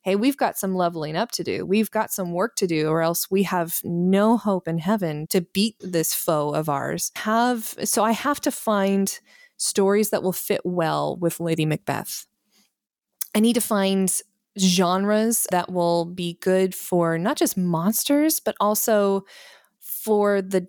[0.07, 1.67] hey we've got some leveling up to do.
[1.67, 5.41] We've got some work to do or else we have no hope in heaven to
[5.41, 7.11] beat this foe of ours.
[7.17, 9.19] Have so i have to find
[9.57, 12.27] stories that will fit well with Lady Macbeth.
[13.35, 14.11] I need to find
[14.59, 19.25] genres that will be good for not just monsters, but also
[19.81, 20.69] for the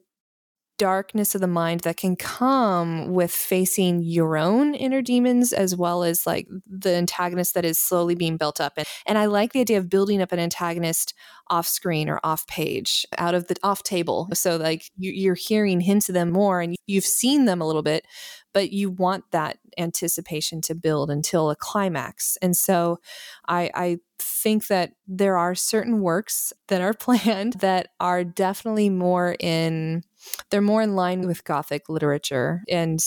[0.77, 6.03] darkness of the mind that can come with facing your own inner demons as well
[6.03, 9.59] as like the antagonist that is slowly being built up and, and i like the
[9.59, 11.15] idea of building up an antagonist
[11.49, 15.81] off screen or off page out of the off table so like you, you're hearing
[15.81, 18.05] hints of them more and you've seen them a little bit
[18.57, 22.97] but you want that anticipation to build until a climax and so
[23.47, 29.35] i i think that there are certain works that are planned that are definitely more
[29.39, 30.01] in
[30.49, 32.99] they're more in line with gothic literature and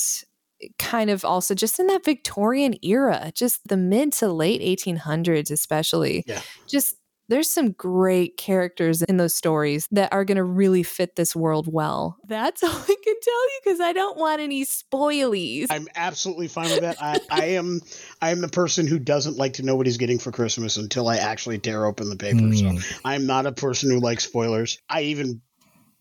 [0.78, 6.22] kind of also just in that victorian era just the mid to late 1800s especially
[6.28, 6.42] Yeah.
[6.68, 6.94] just
[7.30, 11.72] there's some great characters in those stories that are going to really fit this world
[11.72, 12.18] well.
[12.26, 15.68] That's all I can tell you because I don't want any spoilies.
[15.70, 16.96] I'm absolutely fine with that.
[17.00, 17.80] I, I am
[18.20, 21.08] I am the person who doesn't like to know what he's getting for Christmas until
[21.08, 22.40] I actually tear open the paper.
[22.40, 22.80] Mm.
[22.82, 24.78] So I'm not a person who likes spoilers.
[24.88, 25.40] I even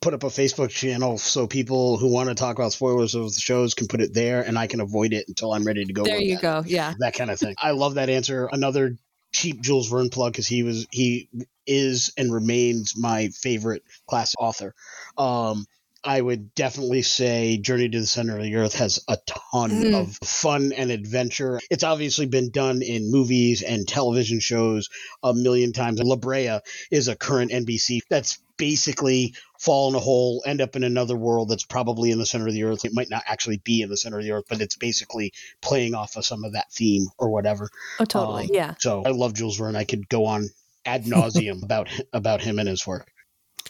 [0.02, 3.40] put up a Facebook channel so people who want to talk about spoilers of the
[3.40, 6.06] shows can put it there and I can avoid it until I'm ready to go.
[6.06, 6.42] there you that.
[6.42, 6.64] go.
[6.66, 6.94] Yeah.
[7.00, 7.56] That kind of thing.
[7.58, 8.50] I love that answer.
[8.52, 8.96] Another
[9.32, 11.30] cheap Jules Verne plug because he was he
[11.66, 14.74] is and remains my favorite classic author.
[15.18, 15.66] Um,
[16.04, 20.00] I would definitely say Journey to the Center of the Earth has a ton Mm.
[20.00, 21.60] of fun and adventure.
[21.70, 24.90] It's obviously been done in movies and television shows
[25.24, 26.02] a million times.
[26.02, 30.84] La Brea is a current NBC that's basically fall in a hole, end up in
[30.84, 32.86] another world that's probably in the center of the earth.
[32.86, 35.96] It might not actually be in the center of the earth, but it's basically playing
[35.96, 37.70] off of some of that theme or whatever.
[38.00, 38.44] Oh, totally.
[38.46, 38.76] Um, yeah.
[38.80, 39.76] So I love Jules Verne.
[39.76, 40.50] I could go on
[40.86, 43.10] ad nauseum about about him and his work.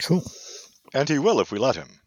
[0.00, 0.24] Cool.
[0.94, 1.99] And he will if we let him.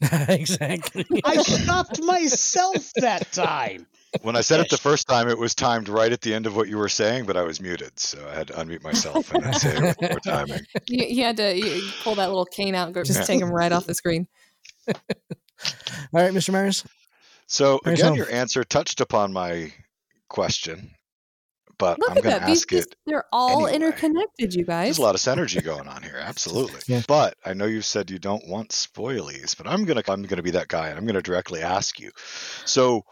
[0.28, 1.04] exactly.
[1.24, 3.86] I stopped myself that time.
[4.22, 6.56] When I said it the first time, it was timed right at the end of
[6.56, 9.44] what you were saying, but I was muted, so I had to unmute myself and
[9.44, 10.60] then say it with more timing.
[10.88, 13.24] You, you had to you pull that little cane out and go, just Yeah.
[13.26, 14.26] take him right off the screen.
[14.88, 14.94] All
[16.12, 16.52] right, Mr.
[16.52, 16.84] Myers.
[17.46, 18.16] So Bring us again, home.
[18.18, 19.72] your answer touched upon my
[20.28, 20.90] question,
[21.78, 22.46] but Look I'm at going that.
[22.46, 22.96] to ask these- it.
[23.06, 23.74] they're all anyway.
[23.74, 24.86] interconnected, you guys.
[24.86, 26.80] There's a lot of synergy going on here, absolutely.
[26.86, 27.02] Yeah.
[27.06, 30.52] But I know you said you don't want spoilies, but I'm gonna I'm gonna be
[30.52, 32.10] that guy, and I'm gonna directly ask you.
[32.64, 33.02] So,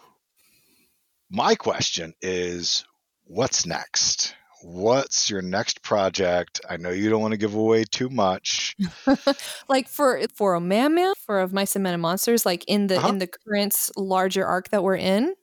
[1.30, 2.84] my question is,
[3.24, 4.34] what's next?
[4.62, 6.60] What's your next project?
[6.70, 8.74] I know you don't want to give away too much.
[9.68, 12.86] like for for a man man for of mice and men and monsters like in
[12.86, 13.08] the Uh-huh.
[13.08, 15.34] in the current larger arc that we're in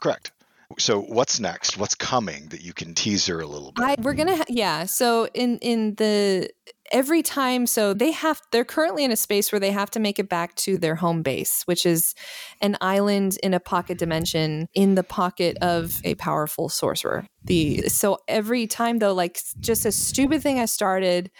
[0.00, 0.32] Correct.
[0.78, 1.78] So, what's next?
[1.78, 3.84] What's coming that you can teaser a little bit?
[3.84, 6.48] I, we're gonna ha- yeah so in in the
[6.92, 10.18] every time so they have they're currently in a space where they have to make
[10.18, 12.14] it back to their home base which is
[12.60, 18.18] an island in a pocket dimension in the pocket of a powerful sorcerer the so
[18.28, 21.30] every time though like just a stupid thing i started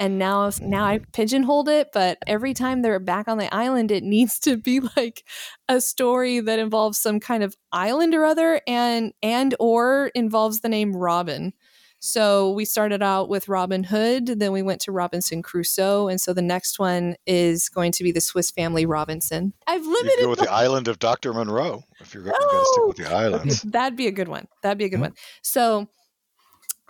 [0.00, 1.10] and now now I mm-hmm.
[1.12, 5.22] pigeonholed it, but every time they're back on the island, it needs to be like
[5.68, 10.68] a story that involves some kind of island or other, and and or involves the
[10.68, 11.52] name Robin.
[12.02, 16.32] So we started out with Robin Hood, then we went to Robinson Crusoe, and so
[16.32, 19.52] the next one is going to be the Swiss Family Robinson.
[19.66, 21.34] I've You limited go with the island of Dr.
[21.34, 23.60] Moreau if you're going to stick with the islands.
[23.64, 24.48] That'd be a good one.
[24.62, 25.08] That'd be a good Yeah.
[25.08, 25.14] one.
[25.42, 25.90] So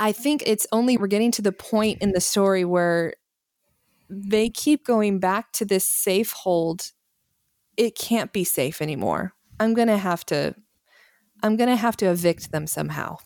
[0.01, 3.12] I think it's only we're getting to the point in the story where
[4.09, 6.90] they keep going back to this safe hold.
[7.76, 9.34] It can't be safe anymore.
[9.61, 10.55] I'm going to have to
[11.42, 13.18] I'm going to have to evict them somehow.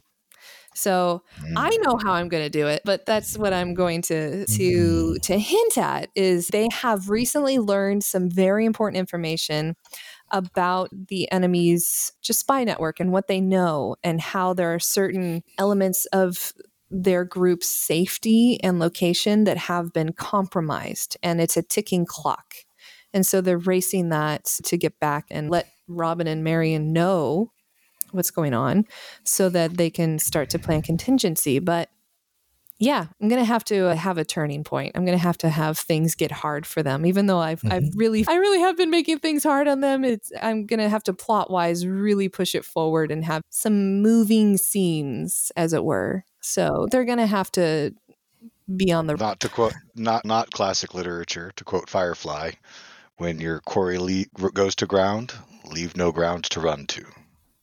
[0.74, 1.22] So
[1.56, 1.84] I mm.
[1.84, 5.16] know how I'm going to do it, but that's what I'm going to to mm-hmm.
[5.18, 9.76] to hint at is they have recently learned some very important information
[10.30, 15.42] about the enemy's just spy network and what they know and how there are certain
[15.58, 16.52] elements of
[16.90, 22.54] their group's safety and location that have been compromised and it's a ticking clock.
[23.12, 27.52] And so they're racing that to get back and let Robin and Marion know
[28.12, 28.84] what's going on
[29.24, 31.58] so that they can start to plan contingency.
[31.58, 31.90] But
[32.78, 34.92] yeah, I'm gonna have to uh, have a turning point.
[34.94, 37.98] I'm gonna have to have things get hard for them, even though I've I've mm-hmm.
[37.98, 40.04] really I really have been making things hard on them.
[40.04, 44.56] It's I'm gonna have to plot wise really push it forward and have some moving
[44.56, 46.24] scenes, as it were.
[46.40, 47.94] So they're gonna have to
[48.76, 52.50] be on the not to quote not not classic literature to quote firefly
[53.18, 55.32] when your quarry le- goes to ground
[55.66, 57.04] leave no ground to run to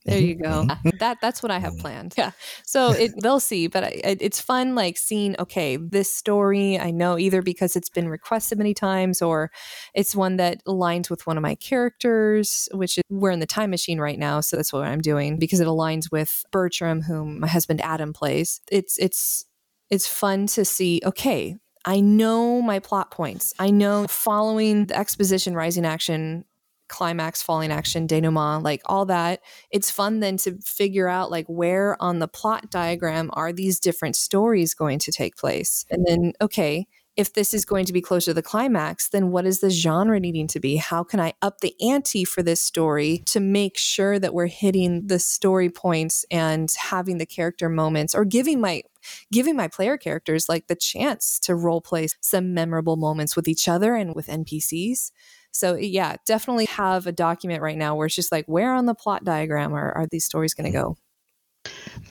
[0.05, 0.73] There you mm-hmm, go.
[0.73, 0.97] Mm-hmm.
[0.97, 1.81] That that's what I have mm-hmm.
[1.81, 2.13] planned.
[2.17, 2.31] Yeah.
[2.63, 6.91] So it they'll see, but I, it- it's fun like seeing okay, this story I
[6.91, 9.51] know either because it's been requested many times or
[9.93, 13.69] it's one that aligns with one of my characters, which is, we're in the time
[13.69, 17.47] machine right now, so that's what I'm doing because it aligns with Bertram whom my
[17.47, 18.59] husband Adam plays.
[18.71, 19.45] It's it's
[19.89, 23.53] it's fun to see okay, I know my plot points.
[23.59, 26.45] I know following the exposition rising action
[26.91, 29.41] climax falling action denouement like all that.
[29.71, 34.15] It's fun then to figure out like where on the plot diagram are these different
[34.15, 35.85] stories going to take place?
[35.89, 36.87] And then okay
[37.17, 40.19] if this is going to be closer to the climax then what is the genre
[40.19, 40.77] needing to be?
[40.77, 45.07] How can i up the ante for this story to make sure that we're hitting
[45.07, 48.83] the story points and having the character moments or giving my
[49.31, 53.67] giving my player characters like the chance to role play some memorable moments with each
[53.67, 55.11] other and with npcs
[55.51, 58.95] so yeah, definitely have a document right now where it's just like, where on the
[58.95, 60.97] plot diagram are, are these stories going to go?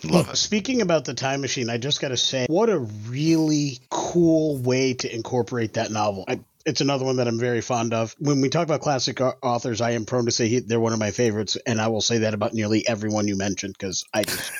[0.04, 3.78] love it Speaking about the time machine, I just got to say, what a really
[3.90, 6.24] cool way to incorporate that novel.
[6.28, 8.14] I, it's another one that I'm very fond of.
[8.18, 10.98] When we talk about classic authors, I am prone to say he, they're one of
[10.98, 14.52] my favorites, and I will say that about nearly everyone you mentioned because I just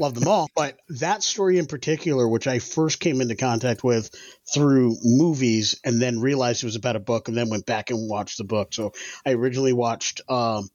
[0.00, 0.48] love them all.
[0.54, 4.10] But that story in particular, which I first came into contact with
[4.52, 8.08] through movies and then realized it was about a book and then went back and
[8.08, 8.72] watched the book.
[8.72, 8.92] So
[9.24, 10.68] I originally watched um,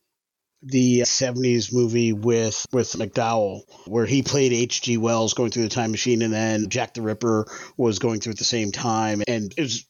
[0.63, 4.97] the 70s movie with with McDowell where he played H.G.
[4.97, 7.47] Wells going through the time machine and then Jack the Ripper
[7.77, 9.85] was going through at the same time and it was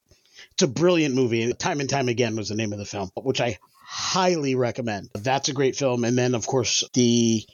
[0.53, 1.51] It's a brilliant movie.
[1.53, 5.09] Time and Time Again was the name of the film, which I highly recommend.
[5.13, 6.05] That's a great film.
[6.05, 7.45] And then, of course, the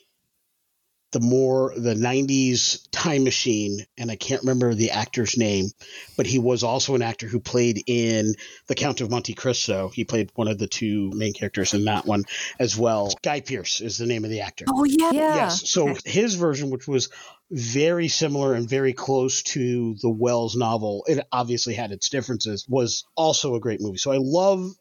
[1.12, 5.68] the more the 90s time machine and i can't remember the actor's name
[6.18, 8.34] but he was also an actor who played in
[8.68, 9.90] the count of monte cristo.
[9.90, 12.24] He played one of the two main characters in that one
[12.60, 13.14] as well.
[13.24, 14.66] Guy pearce is the name of the actor.
[14.70, 15.36] Oh yeah, yeah.
[15.36, 15.70] yes.
[15.70, 17.10] So his version which was
[17.50, 23.06] very similar and very close to the wells novel it obviously had its differences was
[23.16, 23.98] also a great movie.
[23.98, 24.72] So i love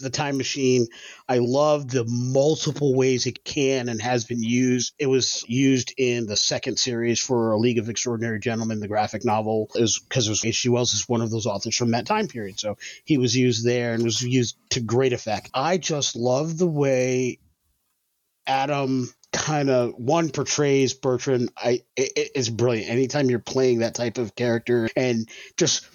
[0.00, 0.86] the time machine.
[1.28, 4.94] I love the multiple ways it can and has been used.
[4.98, 9.24] It was used in the second series for A League of Extraordinary Gentlemen, the graphic
[9.24, 10.68] novel, is because H.G.
[10.68, 12.58] Wells is one of those authors from that time period.
[12.58, 15.50] So he was used there and was used to great effect.
[15.54, 17.38] I just love the way
[18.46, 21.52] Adam kind of one portrays Bertrand.
[21.56, 22.90] I it, it's brilliant.
[22.90, 25.86] Anytime you're playing that type of character and just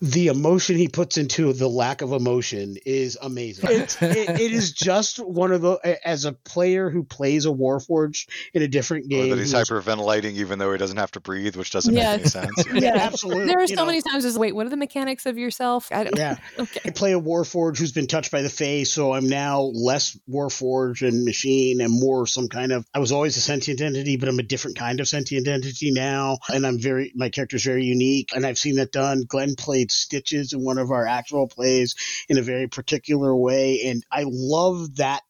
[0.00, 3.68] the emotion he puts into the lack of emotion is amazing.
[3.70, 8.28] It's, it, it is just one of the as a player who plays a Warforged
[8.54, 9.30] in a different Or game.
[9.30, 12.12] that he's hyperventilating even though he doesn't have to breathe, which doesn't Yeah.
[12.12, 12.64] make any sense.
[12.74, 13.46] yeah, absolutely.
[13.46, 13.86] There are you so know.
[13.86, 14.24] many times.
[14.24, 15.88] It's wait, what are the mechanics of yourself?
[15.92, 16.16] I don't.
[16.16, 16.36] Yeah.
[16.58, 16.80] Okay.
[16.86, 21.06] I play a Warforged who's been touched by the Fae, so I'm now less Warforged
[21.06, 22.84] and machine and more some kind of.
[22.92, 26.38] I was always a sentient entity, but I'm a different kind of sentient entity now,
[26.52, 27.12] and I'm very.
[27.14, 29.24] My character's very unique, and I've seen that done.
[29.28, 31.94] Glenn played Stitches in one of our actual plays
[32.28, 35.22] in a very particular way, and I love that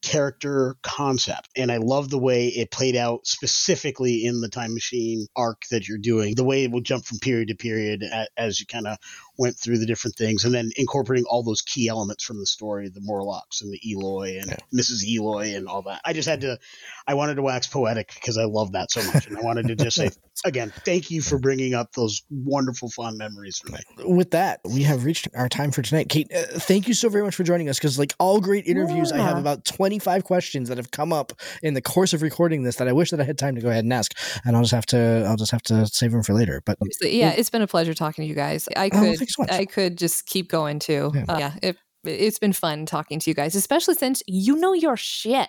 [0.00, 5.26] character concept and i love the way it played out specifically in the time machine
[5.34, 8.04] arc that you're doing the way it will jump from period to period
[8.36, 8.96] as you kind of
[9.38, 12.88] went through the different things and then incorporating all those key elements from the story
[12.88, 16.58] the morlocks and the Eloi and mrs eloy and all that i just had to
[17.06, 19.76] i wanted to wax poetic because i love that so much and i wanted to
[19.76, 20.10] just say
[20.44, 24.82] again thank you for bringing up those wonderful fond memories for me with that, we
[24.84, 26.08] have reached our time for tonight.
[26.08, 29.12] Kate, uh, thank you so very much for joining us because, like all great interviews,
[29.12, 31.32] I have about 25 questions that have come up
[31.62, 33.68] in the course of recording this that I wish that I had time to go
[33.68, 34.16] ahead and ask.
[34.44, 36.62] And I'll just have to, I'll just have to save them for later.
[36.64, 38.68] But yeah, it's been a pleasure talking to you guys.
[38.76, 39.50] I Oh, could, thanks so much.
[39.60, 41.12] I could just keep going too.
[41.14, 41.24] Yeah.
[41.28, 44.96] Uh, yeah, it, it's been fun talking to you guys, especially since you know your
[44.96, 45.48] shit.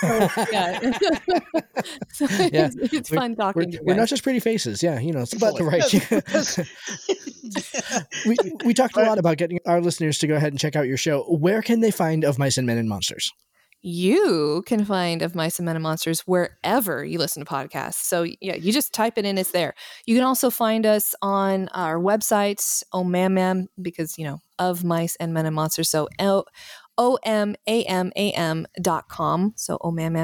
[0.00, 0.78] So, yeah,
[2.12, 4.82] so Yeah, it's, it's we're- fun we're, talking to you we're not just pretty faces.
[4.82, 5.82] Yeah, you know, it's about the right.
[8.26, 10.86] we, we talked a lot about getting our listeners to go ahead and check out
[10.86, 11.22] your show.
[11.24, 13.32] Where can they find Of Mice and Men and Monsters?
[13.82, 17.94] You can find Of Mice and Men and Monsters wherever you listen to podcasts.
[17.94, 19.74] So yeah, you just type it in, it's there.
[20.06, 24.84] You can also find us on our websites, oh man man, because you know, of
[24.84, 25.88] mice and men and monsters.
[25.88, 26.08] So
[27.00, 29.54] L O M A M A M dot com.
[29.56, 29.78] So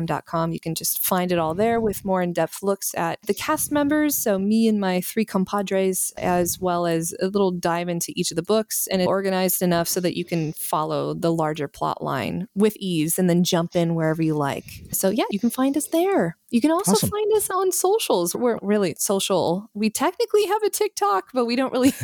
[0.05, 0.53] dot com.
[0.53, 4.15] You can just find it all there with more in-depth looks at the cast members.
[4.17, 8.37] So me and my three compadres, as well as a little dive into each of
[8.37, 12.47] the books, and it's organized enough so that you can follow the larger plot line
[12.55, 14.67] with ease and then jump in wherever you like.
[14.93, 16.37] So yeah, you can find us there.
[16.51, 17.11] You can also Awesome.
[17.11, 18.35] find us on socials.
[18.35, 19.71] We're really social.
[19.73, 21.95] We technically have a TikTok, but we don't really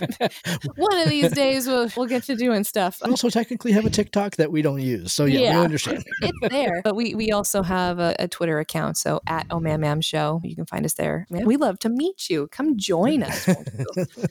[0.76, 3.00] one of these days we'll, we'll get to doing stuff.
[3.04, 5.12] We also technically have a TikTok that we don't use.
[5.12, 5.58] So yeah, Yeah.
[5.58, 6.04] we understand.
[6.22, 6.80] It's there.
[6.82, 8.96] But we, we also have a, a Twitter account.
[8.96, 10.40] So at Oh Man Mam Show.
[10.42, 11.26] You can find us there.
[11.30, 12.48] Man, we love to meet you.
[12.48, 13.48] Come join us.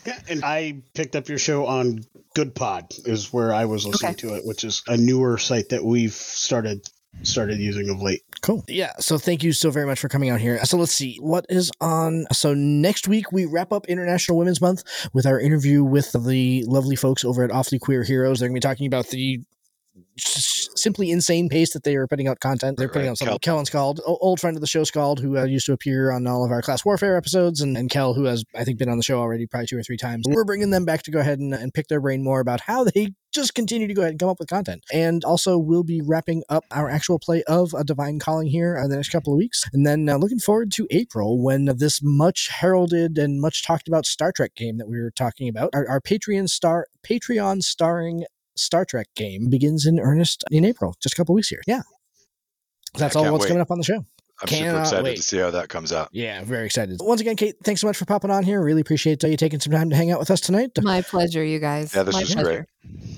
[0.05, 2.03] Yeah, and I picked up your show on
[2.34, 5.84] Good Pod is where I was listening to it, which is a newer site that
[5.84, 6.88] we've started
[7.24, 8.22] started using of late.
[8.41, 8.64] Cool.
[8.68, 8.93] Yeah.
[8.99, 10.64] So thank you so very much for coming out here.
[10.66, 12.26] So let's see what is on.
[12.34, 14.84] So next week we wrap up International Women's Month
[15.14, 18.39] with our interview with the lovely folks over at Awfully Queer Heroes.
[18.39, 19.45] They're going to be talking about the s-
[20.18, 22.78] simply insane pace that they are putting out content.
[22.78, 23.12] They're putting Right.
[23.12, 23.39] out something.
[23.39, 26.26] Kellen Scald, o- old friend of the show, Scald, who uh, used to appear on
[26.28, 28.97] all of our class warfare episodes, and, and Kel, who has I think been on
[28.97, 30.26] the show already probably two or three times.
[30.28, 32.84] We're bringing them back to go ahead and, and pick their brain more about how
[32.84, 34.84] they just continue to go ahead and come up with content.
[34.91, 38.89] And also, we'll be wrapping up our actual play of A Divine Calling here in
[38.89, 39.64] the next couple of weeks.
[39.72, 44.06] And then uh, looking forward to April when this much heralded and much talked about
[44.06, 48.26] Star Trek game that we were talking about, our, our Patreon star Patreon starring
[48.62, 51.62] Star Trek game begins in earnest in April, just a couple weeks here.
[51.68, 51.82] Yeah.
[52.95, 53.49] That's all what's wait.
[53.49, 54.05] coming up on the show.
[54.42, 55.16] I'm Cannot super excited wait.
[55.18, 56.10] to see how that comes out.
[56.12, 56.98] Yeah, very excited.
[57.02, 58.60] Once again, Kate, thanks so much for popping on here.
[58.62, 60.72] Really appreciate uh, you taking some time to hang out with us tonight.
[60.82, 61.94] My pleasure, you guys.
[61.96, 62.68] Yeah, this My was pleasure.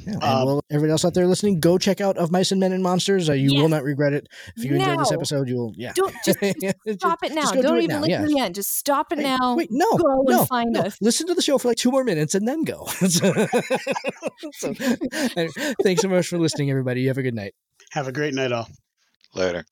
[0.05, 2.59] Yeah, and Um, well, everybody else out there listening, go check out Of Mice and
[2.59, 3.29] Men and Monsters.
[3.29, 4.27] Uh, you will not regret it.
[4.57, 5.93] If you enjoyed this episode, you will, yeah.
[5.95, 7.41] Don't just, just Just- stop it now.
[7.43, 8.21] just go do Don't it even now, listen yeah.
[8.21, 8.55] to the end.
[8.55, 9.55] Just stop it Hey, now.
[9.55, 10.81] Wait, no, Go and find no.
[10.81, 10.97] us.
[10.99, 12.85] Listen to the show for like two more minutes and then go.
[14.51, 14.73] so,
[15.37, 17.01] anyway, thanks so much for listening, everybody.
[17.01, 17.53] You have a good night.
[17.91, 18.67] Have a great night all.
[19.33, 19.63] Later.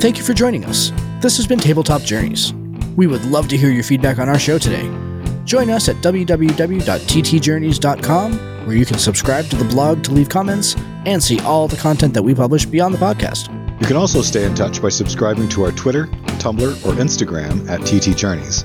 [0.00, 0.92] Thank you for joining us.
[1.20, 2.52] This has been Tabletop Journeys.
[2.96, 4.82] We would love to hear your feedback on our show today.
[5.44, 11.22] Join us at www.ttjourneys.com, where you can subscribe to the blog to leave comments and
[11.22, 13.52] see all the content that we publish beyond the podcast.
[13.80, 16.06] You can also stay in touch by subscribing to our Twitter,
[16.38, 18.64] Tumblr, or Instagram at TT Journeys,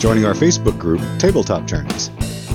[0.00, 2.10] joining our Facebook group, Tabletop Journeys,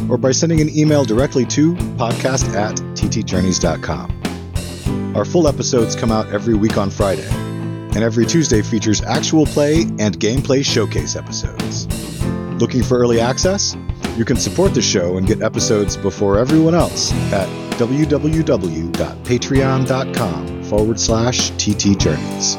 [0.09, 4.22] or by sending an email directly to podcast at ttjourneys.com.
[5.15, 9.83] Our full episodes come out every week on Friday, and every Tuesday features actual play
[9.99, 11.85] and gameplay showcase episodes.
[12.59, 13.77] Looking for early access?
[14.17, 17.47] You can support the show and get episodes before everyone else at
[17.77, 22.57] www.patreon.com forward slash TT Journeys.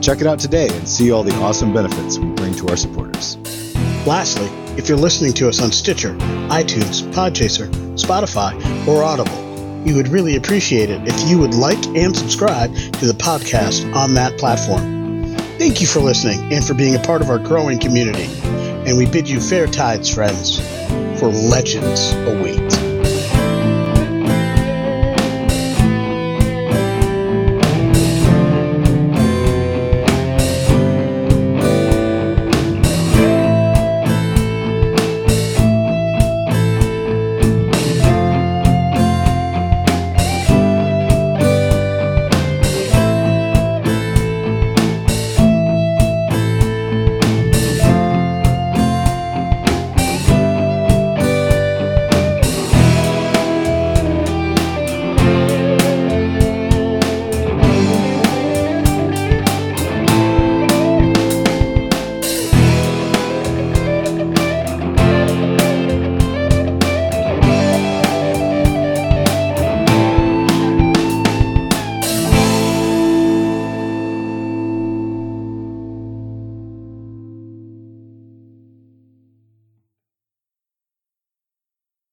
[0.00, 3.38] Check it out today and see all the awesome benefits we bring to our supporters.
[4.06, 4.46] Lastly,
[4.76, 6.14] if you're listening to us on Stitcher,
[6.48, 8.54] iTunes, Podchaser, Spotify,
[8.86, 9.47] or Audible,
[9.88, 14.12] we would really appreciate it if you would like and subscribe to the podcast on
[14.12, 15.34] that platform.
[15.58, 18.26] Thank you for listening and for being a part of our growing community.
[18.86, 20.58] And we bid you fair tides, friends,
[21.18, 22.77] for legends await.